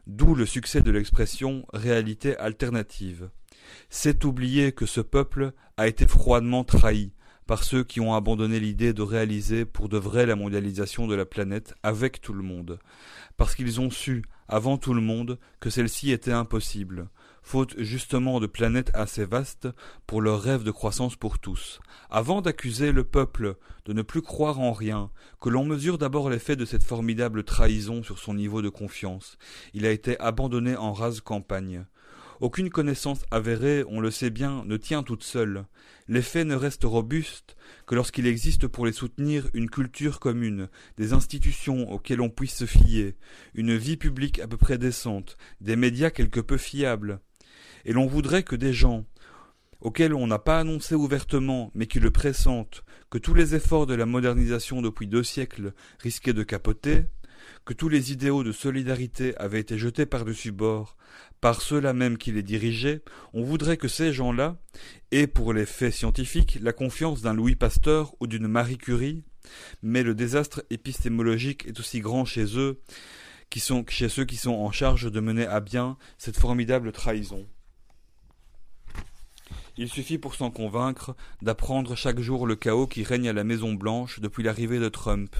d'où 0.07 0.35
le 0.35 0.45
succès 0.45 0.81
de 0.81 0.91
l'expression 0.91 1.65
réalité 1.73 2.37
alternative. 2.37 3.29
C'est 3.89 4.25
oublier 4.25 4.71
que 4.71 4.85
ce 4.85 5.01
peuple 5.01 5.53
a 5.77 5.87
été 5.87 6.07
froidement 6.07 6.63
trahi, 6.63 7.11
par 7.45 7.63
ceux 7.63 7.83
qui 7.83 8.01
ont 8.01 8.13
abandonné 8.13 8.59
l'idée 8.59 8.93
de 8.93 9.01
réaliser 9.01 9.63
pour 9.63 9.87
de 9.87 9.97
vrai 9.97 10.25
la 10.25 10.35
mondialisation 10.35 11.07
de 11.07 11.15
la 11.15 11.25
planète 11.25 11.75
avec 11.81 12.19
tout 12.19 12.33
le 12.33 12.43
monde, 12.43 12.79
parce 13.37 13.55
qu'ils 13.55 13.79
ont 13.79 13.89
su, 13.89 14.23
avant 14.47 14.77
tout 14.77 14.93
le 14.93 15.01
monde, 15.01 15.39
que 15.59 15.69
celle-ci 15.69 16.11
était 16.11 16.31
impossible, 16.31 17.09
faute 17.41 17.75
justement 17.77 18.39
de 18.39 18.47
planètes 18.47 18.91
assez 18.93 19.25
vastes 19.25 19.67
pour 20.05 20.21
leur 20.21 20.41
rêve 20.41 20.63
de 20.63 20.71
croissance 20.71 21.15
pour 21.15 21.39
tous. 21.39 21.79
Avant 22.09 22.41
d'accuser 22.41 22.91
le 22.91 23.03
peuple 23.03 23.55
de 23.85 23.93
ne 23.93 24.01
plus 24.01 24.21
croire 24.21 24.59
en 24.59 24.73
rien, 24.73 25.11
que 25.39 25.49
l'on 25.49 25.65
mesure 25.65 25.97
d'abord 25.97 26.29
l'effet 26.29 26.55
de 26.55 26.65
cette 26.65 26.83
formidable 26.83 27.43
trahison 27.43 28.03
sur 28.03 28.19
son 28.19 28.33
niveau 28.33 28.61
de 28.61 28.69
confiance, 28.69 29.37
il 29.73 29.85
a 29.85 29.91
été 29.91 30.19
abandonné 30.19 30.75
en 30.75 30.93
rase 30.93 31.21
campagne. 31.21 31.85
Aucune 32.39 32.69
connaissance 32.69 33.23
avérée, 33.31 33.83
on 33.87 33.99
le 33.99 34.11
sait 34.11 34.29
bien, 34.29 34.63
ne 34.65 34.77
tient 34.77 35.01
toute 35.01 35.23
seule. 35.23 35.65
Les 36.07 36.21
faits 36.21 36.45
ne 36.45 36.53
restent 36.53 36.83
robustes 36.83 37.55
que 37.87 37.95
lorsqu'il 37.95 38.27
existe 38.27 38.67
pour 38.67 38.85
les 38.85 38.91
soutenir 38.91 39.49
une 39.55 39.71
culture 39.71 40.19
commune, 40.19 40.69
des 40.97 41.13
institutions 41.13 41.91
auxquelles 41.91 42.21
on 42.21 42.29
puisse 42.29 42.55
se 42.55 42.65
fier, 42.65 43.15
une 43.55 43.75
vie 43.75 43.97
publique 43.97 44.39
à 44.39 44.47
peu 44.47 44.57
près 44.57 44.77
décente, 44.77 45.35
des 45.61 45.75
médias 45.75 46.11
quelque 46.11 46.39
peu 46.39 46.57
fiables. 46.57 47.21
Et 47.85 47.93
l'on 47.93 48.05
voudrait 48.05 48.43
que 48.43 48.55
des 48.55 48.73
gens, 48.73 49.05
auxquels 49.81 50.13
on 50.13 50.27
n'a 50.27 50.39
pas 50.39 50.59
annoncé 50.59 50.93
ouvertement, 50.93 51.71
mais 51.73 51.87
qui 51.87 51.99
le 51.99 52.11
pressentent, 52.11 52.83
que 53.09 53.17
tous 53.17 53.33
les 53.33 53.55
efforts 53.55 53.87
de 53.87 53.95
la 53.95 54.05
modernisation 54.05 54.83
depuis 54.83 55.07
deux 55.07 55.23
siècles 55.23 55.73
risquaient 55.99 56.33
de 56.33 56.43
capoter, 56.43 57.05
que 57.65 57.73
tous 57.73 57.89
les 57.89 58.11
idéaux 58.11 58.43
de 58.43 58.51
solidarité 58.51 59.35
avaient 59.37 59.59
été 59.59 59.77
jetés 59.77 60.05
par-dessus 60.05 60.51
bord. 60.51 60.95
Par 61.41 61.61
ceux-là 61.61 61.93
même 61.93 62.17
qui 62.17 62.31
les 62.31 62.43
dirigeaient, 62.43 63.01
on 63.33 63.43
voudrait 63.43 63.77
que 63.77 63.87
ces 63.87 64.11
gens-là 64.11 64.57
aient 65.11 65.27
pour 65.27 65.53
les 65.53 65.65
faits 65.65 65.93
scientifiques 65.93 66.57
la 66.61 66.73
confiance 66.73 67.21
d'un 67.21 67.33
Louis 67.33 67.55
Pasteur 67.55 68.15
ou 68.19 68.27
d'une 68.27 68.47
Marie 68.47 68.77
Curie, 68.77 69.23
mais 69.81 70.03
le 70.03 70.15
désastre 70.15 70.63
épistémologique 70.69 71.65
est 71.67 71.79
aussi 71.79 71.99
grand 71.99 72.25
chez 72.25 72.57
eux, 72.57 72.81
qui 73.49 73.59
sont, 73.59 73.85
chez 73.87 74.09
ceux 74.09 74.25
qui 74.25 74.35
sont 74.35 74.53
en 74.53 74.71
charge 74.71 75.11
de 75.11 75.19
mener 75.19 75.45
à 75.45 75.59
bien 75.59 75.97
cette 76.17 76.37
formidable 76.37 76.91
trahison. 76.91 77.47
Il 79.77 79.89
suffit 79.89 80.17
pour 80.17 80.33
s'en 80.33 80.49
convaincre 80.49 81.15
d'apprendre 81.43 81.95
chaque 81.95 82.19
jour 82.19 82.47
le 82.47 82.55
chaos 82.55 82.87
qui 82.87 83.03
règne 83.03 83.29
à 83.29 83.33
la 83.33 83.43
Maison 83.43 83.73
Blanche 83.73 84.19
depuis 84.19 84.41
l'arrivée 84.41 84.79
de 84.79 84.89
Trump, 84.89 85.35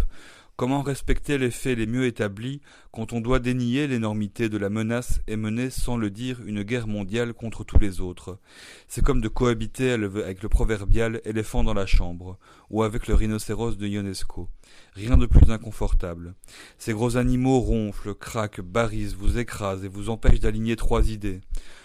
Comment 0.58 0.82
respecter 0.82 1.38
les 1.38 1.52
faits 1.52 1.78
les 1.78 1.86
mieux 1.86 2.08
établis 2.08 2.62
quand 2.92 3.14
on 3.14 3.22
doit 3.22 3.38
dénier 3.38 3.86
l'énormité 3.86 4.50
de 4.50 4.58
la 4.58 4.72
menace 4.72 5.22
et 5.28 5.36
mener, 5.36 5.70
sans 5.70 5.98
le 5.98 6.10
dire, 6.10 6.42
une 6.48 6.64
guerre 6.64 6.88
mondiale 6.88 7.36
contre 7.36 7.64
tous 7.64 7.78
les 7.78 8.02
autres? 8.02 8.40
C'est 8.88 9.04
comme 9.04 9.22
de 9.22 9.28
cohabiter 9.28 9.92
avec 9.92 10.42
le 10.42 10.50
proverbial 10.50 11.22
éléphant 11.26 11.64
dans 11.64 11.76
la 11.76 11.86
chambre, 11.86 12.40
ou 12.72 12.82
avec 12.82 13.06
le 13.06 13.14
rhinocéros 13.14 13.78
de 13.78 13.86
Ionesco. 13.86 14.50
Rien 14.94 15.16
de 15.16 15.28
plus 15.28 15.52
inconfortable. 15.52 16.34
Ces 16.80 16.94
gros 16.94 17.18
animaux 17.18 17.60
ronflent, 17.60 18.16
craquent, 18.16 18.62
barrisent, 18.62 19.14
vous 19.14 19.38
écrasent 19.38 19.86
et 19.86 19.90
vous 19.90 20.10
empêchent 20.10 20.40
d'aligner 20.40 20.76
trois 20.76 21.08
idées. 21.12 21.42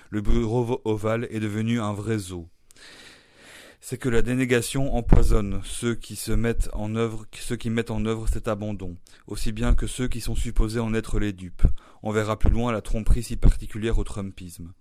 Le 0.09 0.23
bureau 0.23 0.81
ovale 0.87 1.29
est 1.31 1.41
devenu 1.41 1.79
un 1.79 1.93
vrai 1.93 2.17
zoo 2.17 2.49
c'est 3.85 3.99
que 3.99 4.09
la 4.09 4.23
dénégation 4.23 4.95
empoisonne 4.95 5.61
ceux 5.65 5.97
qui 5.97 6.15
se 6.15 6.31
mettent 6.31 6.71
en 6.73 6.95
œuvre, 6.95 7.27
ceux 7.33 7.57
qui 7.57 7.69
mettent 7.69 7.91
en 7.91 8.07
œuvre 8.07 8.29
cet 8.29 8.47
abandon, 8.47 8.97
aussi 9.27 9.51
bien 9.51 9.75
que 9.75 9.89
ceux 9.89 10.07
qui 10.07 10.21
sont 10.21 10.37
supposés 10.37 10.79
en 10.79 10.95
être 10.95 11.19
les 11.19 11.33
dupes. 11.33 11.67
On 12.05 12.13
verra 12.13 12.39
plus 12.39 12.49
loin 12.49 12.71
la 12.71 12.81
tromperie 12.81 13.25
si 13.25 13.37
particulière 13.37 13.99
au 13.99 14.05
Trumpisme. 14.05 14.73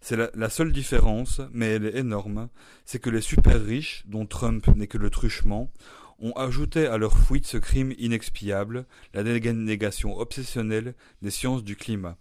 C'est 0.00 0.16
la, 0.16 0.30
la, 0.34 0.48
seule 0.48 0.72
différence, 0.72 1.40
mais 1.52 1.66
elle 1.66 1.86
est 1.86 1.96
énorme, 1.96 2.48
c'est 2.84 3.00
que 3.00 3.10
les 3.10 3.20
super 3.20 3.60
riches, 3.64 4.04
dont 4.06 4.26
Trump 4.26 4.68
n'est 4.76 4.86
que 4.86 4.96
le 4.96 5.10
truchement, 5.10 5.72
ont 6.20 6.32
ajouté 6.32 6.86
à 6.86 6.98
leur 6.98 7.18
fuite 7.18 7.46
ce 7.46 7.58
crime 7.58 7.92
inexpiable, 7.98 8.86
la 9.12 9.24
dénégation 9.24 10.16
obsessionnelle 10.16 10.94
des 11.20 11.32
sciences 11.32 11.64
du 11.64 11.74
climat. 11.74 12.16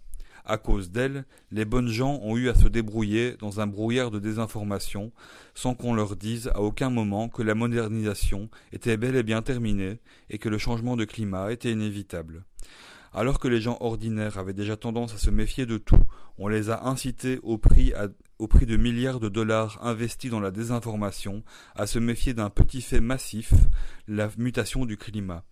À 0.47 0.58
cause 0.58 0.91
d'elle, 0.91 1.25
les 1.51 1.65
bonnes 1.65 1.88
gens 1.88 2.19
ont 2.21 2.38
eu 2.38 2.49
à 2.49 2.55
se 2.55 2.67
débrouiller 2.67 3.36
dans 3.39 3.62
un 3.62 3.67
brouillard 3.67 4.12
de 4.12 4.19
désinformation, 4.19 5.12
sans 5.55 5.73
qu'on 5.73 5.95
leur 5.95 6.15
dise 6.15 6.49
à 6.53 6.62
aucun 6.62 6.91
moment 6.91 7.29
que 7.29 7.41
la 7.41 7.55
modernisation 7.55 8.49
était 8.71 8.95
bel 8.95 9.15
et 9.15 9.23
bien 9.23 9.41
terminée 9.41 9.99
et 10.29 10.38
que 10.38 10.49
le 10.49 10.60
changement 10.60 10.97
de 10.97 11.05
climat 11.05 11.51
était 11.51 11.71
inévitable. 11.71 12.43
Alors 13.12 13.39
que 13.39 13.47
les 13.47 13.60
gens 13.60 13.77
ordinaires 13.79 14.38
avaient 14.38 14.53
déjà 14.53 14.75
tendance 14.75 15.15
à 15.15 15.17
se 15.17 15.31
méfier 15.31 15.65
de 15.65 15.77
tout, 15.77 16.03
on 16.38 16.47
les 16.47 16.69
a 16.69 16.86
incités 16.86 17.39
au 17.41 17.58
prix, 17.58 17.93
au 18.38 18.47
prix 18.47 18.67
de 18.67 18.77
milliards 18.77 19.19
de 19.19 19.29
dollars 19.29 19.79
investis 19.81 20.29
dans 20.29 20.41
la 20.41 20.51
désinformation 20.51 21.41
à 21.75 21.88
se 21.88 21.97
méfier 21.97 22.36
d'un 22.36 22.51
petit 22.51 22.81
fait 22.81 22.99
massif, 22.99 23.53
la 24.08 24.29
mutation 24.38 24.86
du 24.86 24.97
climat. 24.97 25.43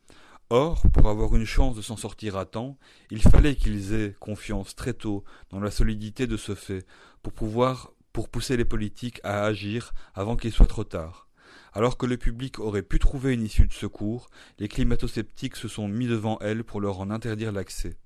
Or, 0.49 0.83
pour 0.93 1.09
avoir 1.09 1.35
une 1.35 1.45
chance 1.45 1.75
de 1.75 1.81
s'en 1.81 1.97
sortir 1.97 2.37
à 2.37 2.45
temps, 2.45 2.77
il 3.09 3.21
fallait 3.21 3.55
qu'ils 3.55 3.93
aient 3.93 4.15
confiance 4.19 4.75
très 4.75 4.93
tôt 4.93 5.23
dans 5.49 5.59
la 5.59 5.71
solidité 5.71 6.27
de 6.27 6.37
ce 6.37 6.53
fait, 6.53 6.85
pour 7.21 7.33
pouvoir 7.33 7.91
pour 8.13 8.29
pousser 8.29 8.55
les 8.55 8.65
politiques 8.65 9.19
à 9.23 9.43
agir 9.43 9.91
avant 10.13 10.35
qu'il 10.35 10.51
soit 10.51 10.67
trop 10.67 10.83
tard. 10.83 11.27
Alors 11.73 11.97
que 11.97 12.05
le 12.05 12.17
public 12.17 12.59
aurait 12.59 12.83
pu 12.83 12.99
trouver 12.99 13.33
une 13.33 13.41
issue 13.41 13.65
de 13.65 13.73
secours, 13.73 14.29
les 14.59 14.67
climato-sceptiques 14.67 15.55
se 15.55 15.67
sont 15.67 15.87
mis 15.87 16.05
devant 16.05 16.37
elle 16.39 16.63
pour 16.63 16.79
leur 16.79 16.99
en 16.99 17.09
interdire 17.09 17.51
l'accès. 17.51 17.97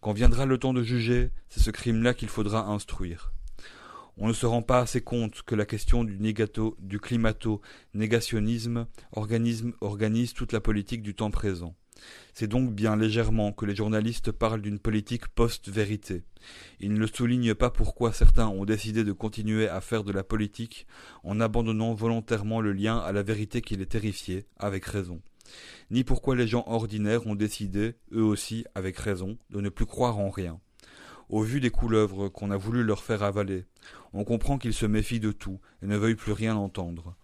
Quand 0.00 0.14
viendra 0.14 0.46
le 0.46 0.56
temps 0.56 0.72
de 0.72 0.82
juger, 0.82 1.30
c'est 1.50 1.60
ce 1.60 1.70
crime-là 1.70 2.14
qu'il 2.14 2.28
faudra 2.28 2.66
instruire. 2.66 3.33
On 4.16 4.28
ne 4.28 4.32
se 4.32 4.46
rend 4.46 4.62
pas 4.62 4.80
assez 4.80 5.00
compte 5.00 5.42
que 5.42 5.56
la 5.56 5.66
question 5.66 6.04
du, 6.04 6.18
négato, 6.18 6.76
du 6.78 7.00
climato-négationnisme 7.00 8.86
organise 9.12 10.34
toute 10.34 10.52
la 10.52 10.60
politique 10.60 11.02
du 11.02 11.14
temps 11.14 11.32
présent. 11.32 11.74
C'est 12.32 12.48
donc 12.48 12.72
bien 12.72 12.96
légèrement 12.96 13.52
que 13.52 13.66
les 13.66 13.74
journalistes 13.74 14.32
parlent 14.32 14.62
d'une 14.62 14.78
politique 14.78 15.28
post-vérité. 15.28 16.22
Ils 16.80 16.92
ne 16.92 17.06
soulignent 17.06 17.54
pas 17.54 17.70
pourquoi 17.70 18.12
certains 18.12 18.48
ont 18.48 18.64
décidé 18.64 19.04
de 19.04 19.12
continuer 19.12 19.68
à 19.68 19.80
faire 19.80 20.04
de 20.04 20.12
la 20.12 20.24
politique 20.24 20.86
en 21.22 21.40
abandonnant 21.40 21.94
volontairement 21.94 22.60
le 22.60 22.72
lien 22.72 22.98
à 22.98 23.12
la 23.12 23.22
vérité 23.22 23.62
qui 23.62 23.76
les 23.76 23.86
terrifiait, 23.86 24.46
avec 24.58 24.84
raison. 24.84 25.22
Ni 25.90 26.04
pourquoi 26.04 26.36
les 26.36 26.46
gens 26.46 26.64
ordinaires 26.66 27.26
ont 27.26 27.34
décidé, 27.34 27.94
eux 28.12 28.22
aussi, 28.22 28.64
avec 28.74 28.96
raison, 28.96 29.38
de 29.50 29.60
ne 29.60 29.68
plus 29.68 29.86
croire 29.86 30.18
en 30.18 30.30
rien 30.30 30.60
au 31.34 31.42
vu 31.42 31.58
des 31.58 31.70
couleuvres 31.70 32.28
qu'on 32.28 32.52
a 32.52 32.56
voulu 32.56 32.84
leur 32.84 33.02
faire 33.02 33.24
avaler. 33.24 33.64
On 34.12 34.22
comprend 34.22 34.56
qu'ils 34.56 34.72
se 34.72 34.86
méfient 34.86 35.18
de 35.18 35.32
tout 35.32 35.58
et 35.82 35.86
ne 35.88 35.96
veuillent 35.96 36.14
plus 36.14 36.30
rien 36.30 36.54
entendre. 36.54 37.16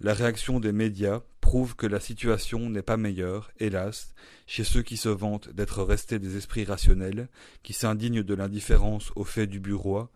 La 0.00 0.14
réaction 0.14 0.58
des 0.58 0.72
médias 0.72 1.20
prouve 1.42 1.76
que 1.76 1.86
la 1.86 2.00
situation 2.00 2.70
n'est 2.70 2.80
pas 2.80 2.96
meilleure, 2.96 3.50
hélas, 3.60 4.14
chez 4.46 4.64
ceux 4.64 4.80
qui 4.80 4.96
se 4.96 5.10
vantent 5.10 5.50
d'être 5.50 5.82
restés 5.82 6.18
des 6.18 6.38
esprits 6.38 6.64
rationnels, 6.64 7.28
qui 7.62 7.74
s'indignent 7.74 8.22
de 8.22 8.34
l'indifférence 8.34 9.12
aux 9.16 9.24
faits 9.24 9.50
du 9.50 9.60
bureau, 9.60 10.08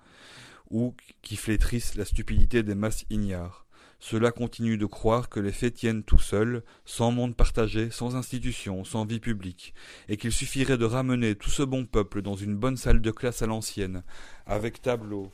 ou 0.70 0.94
qui 1.20 1.36
flétrissent 1.36 1.94
la 1.94 2.06
stupidité 2.06 2.62
des 2.62 2.74
masses 2.74 3.04
ignares. 3.10 3.65
Cela 3.98 4.30
continue 4.30 4.76
de 4.76 4.86
croire 4.86 5.28
que 5.28 5.40
les 5.40 5.52
faits 5.52 5.74
tiennent 5.74 6.04
tout 6.04 6.18
seuls, 6.18 6.62
sans 6.84 7.10
monde 7.10 7.34
partagé, 7.34 7.90
sans 7.90 8.14
institution, 8.14 8.84
sans 8.84 9.04
vie 9.04 9.20
publique, 9.20 9.74
et 10.08 10.16
qu'il 10.16 10.32
suffirait 10.32 10.78
de 10.78 10.84
ramener 10.84 11.34
tout 11.34 11.50
ce 11.50 11.62
bon 11.62 11.86
peuple 11.86 12.22
dans 12.22 12.36
une 12.36 12.56
bonne 12.56 12.76
salle 12.76 13.00
de 13.00 13.10
classe 13.10 13.42
à 13.42 13.46
l'ancienne, 13.46 14.02
avec 14.46 14.82
tableau, 14.82 15.32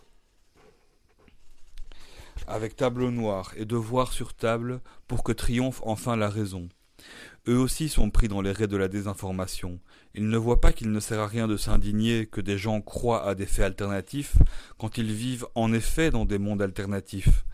avec 2.46 2.76
tableau 2.76 3.10
noir 3.10 3.52
et 3.56 3.64
devoir 3.64 4.12
sur 4.12 4.34
table 4.34 4.80
pour 5.08 5.24
que 5.24 5.32
triomphe 5.32 5.82
enfin 5.84 6.16
la 6.16 6.28
raison. 6.28 6.68
Eux 7.48 7.58
aussi 7.58 7.88
sont 7.88 8.08
pris 8.10 8.28
dans 8.28 8.40
les 8.40 8.52
raies 8.52 8.68
de 8.68 8.76
la 8.76 8.86
désinformation. 8.86 9.80
Ils 10.14 10.28
ne 10.28 10.36
voient 10.36 10.60
pas 10.60 10.72
qu'il 10.72 10.92
ne 10.92 11.00
sert 11.00 11.18
à 11.18 11.26
rien 11.26 11.48
de 11.48 11.56
s'indigner 11.56 12.26
que 12.26 12.40
des 12.40 12.56
gens 12.56 12.80
croient 12.80 13.26
à 13.26 13.34
des 13.34 13.46
faits 13.46 13.64
alternatifs 13.64 14.36
quand 14.78 14.96
ils 14.96 15.12
vivent 15.12 15.46
en 15.56 15.72
effet 15.72 16.12
dans 16.12 16.24
des 16.24 16.38
mondes 16.38 16.62
alternatifs. 16.62 17.44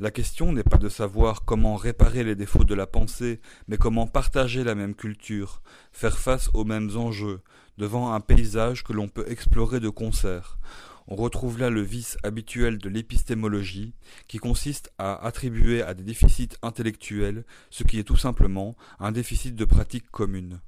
La 0.00 0.10
question 0.10 0.52
n'est 0.52 0.64
pas 0.64 0.78
de 0.78 0.88
savoir 0.88 1.44
comment 1.44 1.76
réparer 1.76 2.24
les 2.24 2.34
défauts 2.34 2.64
de 2.64 2.74
la 2.74 2.88
pensée, 2.88 3.40
mais 3.68 3.76
comment 3.76 4.08
partager 4.08 4.64
la 4.64 4.74
même 4.74 4.96
culture, 4.96 5.62
faire 5.92 6.18
face 6.18 6.50
aux 6.52 6.64
mêmes 6.64 6.96
enjeux, 6.96 7.40
devant 7.78 8.12
un 8.14 8.20
paysage 8.20 8.82
que 8.82 8.92
l'on 8.92 9.06
peut 9.06 9.30
explorer 9.30 9.78
de 9.78 9.90
concert. 9.90 10.58
On 11.08 11.14
retrouve 11.14 11.58
là 11.58 11.70
le 11.70 11.82
vice 11.82 12.18
habituel 12.24 12.78
de 12.78 12.88
l'épistémologie, 12.88 13.94
qui 14.26 14.38
consiste 14.38 14.90
à 14.98 15.24
attribuer 15.24 15.82
à 15.82 15.94
des 15.94 16.02
déficits 16.02 16.56
intellectuels 16.62 17.44
ce 17.70 17.84
qui 17.84 17.98
est 17.98 18.04
tout 18.04 18.16
simplement 18.16 18.76
un 18.98 19.12
déficit 19.12 19.54
de 19.54 19.64
pratique 19.64 20.10
commune. 20.10 20.60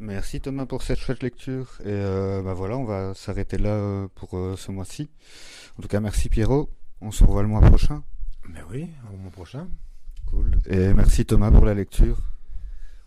Merci 0.00 0.40
Thomas 0.40 0.66
pour 0.66 0.82
cette 0.82 0.98
chouette 0.98 1.22
lecture. 1.22 1.78
Et 1.80 1.88
euh, 1.88 2.40
bah 2.42 2.54
voilà, 2.54 2.76
on 2.76 2.84
va 2.84 3.14
s'arrêter 3.14 3.58
là 3.58 3.70
euh, 3.70 4.08
pour 4.14 4.36
euh, 4.36 4.54
ce 4.56 4.70
mois-ci. 4.70 5.10
En 5.76 5.82
tout 5.82 5.88
cas, 5.88 6.00
merci 6.00 6.28
Pierrot. 6.28 6.70
On 7.00 7.10
se 7.10 7.24
revoit 7.24 7.42
le 7.42 7.48
mois 7.48 7.60
prochain. 7.60 8.04
Mais 8.48 8.60
oui, 8.70 8.88
au 9.12 9.16
mois 9.16 9.30
prochain. 9.30 9.68
Cool. 10.26 10.56
Et 10.66 10.92
merci 10.94 11.24
Thomas 11.26 11.50
pour 11.50 11.64
la 11.64 11.74
lecture. 11.74 12.18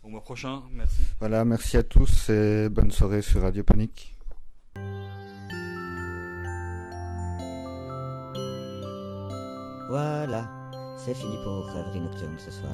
Au 0.04 0.10
mois 0.10 0.22
prochain, 0.22 0.64
merci. 0.72 1.02
Voilà, 1.20 1.46
merci 1.46 1.78
à 1.78 1.84
tous 1.84 2.30
et 2.30 2.68
bonne 2.70 2.92
soirée 2.92 3.22
sur 3.22 3.42
Radio 3.42 3.64
Panique. 3.64 4.16
Voilà, 9.92 10.48
c'est 10.96 11.14
fini 11.14 11.36
pour 11.44 11.66
Rêverie 11.66 12.00
Nocturne 12.00 12.38
ce 12.38 12.50
soir. 12.50 12.72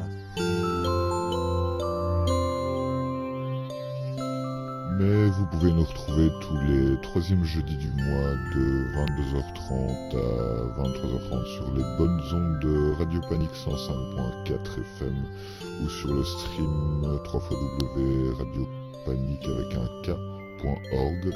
Mais 5.00 5.26
vous 5.26 5.48
pouvez 5.48 5.72
nous 5.72 5.84
retrouver 5.84 6.30
tous 6.42 6.58
les 6.68 7.02
troisièmes 7.02 7.44
jeudis 7.44 7.78
du 7.78 7.88
mois 7.88 8.36
de 8.54 8.86
22h30 8.94 10.16
à 10.16 10.20
23h30 10.80 11.46
sur 11.56 11.72
les 11.74 11.82
bonnes 11.98 12.22
ondes 12.34 12.60
de 12.60 12.92
Radio 13.00 13.20
Panique 13.28 13.56
105.4 13.66 14.80
FM 15.00 15.26
ou 15.84 15.90
sur 15.90 16.14
le 16.14 16.24
stream 16.24 17.02
www.radiopanique 17.02 19.48
avec 19.48 19.74
un 19.74 19.88
k.org 20.04 21.34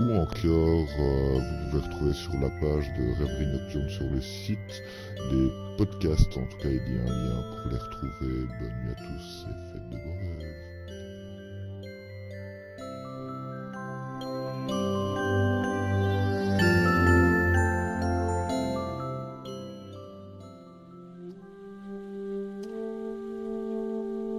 ou 0.00 0.12
encore 0.14 0.88
euh, 0.98 1.38
vous 1.38 1.70
pouvez 1.70 1.82
retrouver 1.82 2.12
sur 2.12 2.32
la 2.34 2.50
page 2.60 2.90
de 2.94 3.12
Rêverie 3.18 3.46
Nocturne 3.46 3.88
sur 3.88 4.08
le 4.08 4.20
site 4.20 4.82
les 5.30 5.50
podcasts. 5.76 6.36
En 6.36 6.46
tout 6.46 6.58
cas 6.58 6.68
il 6.68 6.94
y 6.94 6.98
a 6.98 7.02
un 7.02 7.06
lien 7.06 7.42
pour 7.50 7.70
les 7.70 7.78
retrouver. 7.78 8.46
Bonne 8.60 8.76
nuit 8.82 8.90
à 8.90 8.94
tous 8.94 9.46
et 9.48 9.72
faites 9.72 9.88
de 9.90 9.96
rêves 9.96 10.29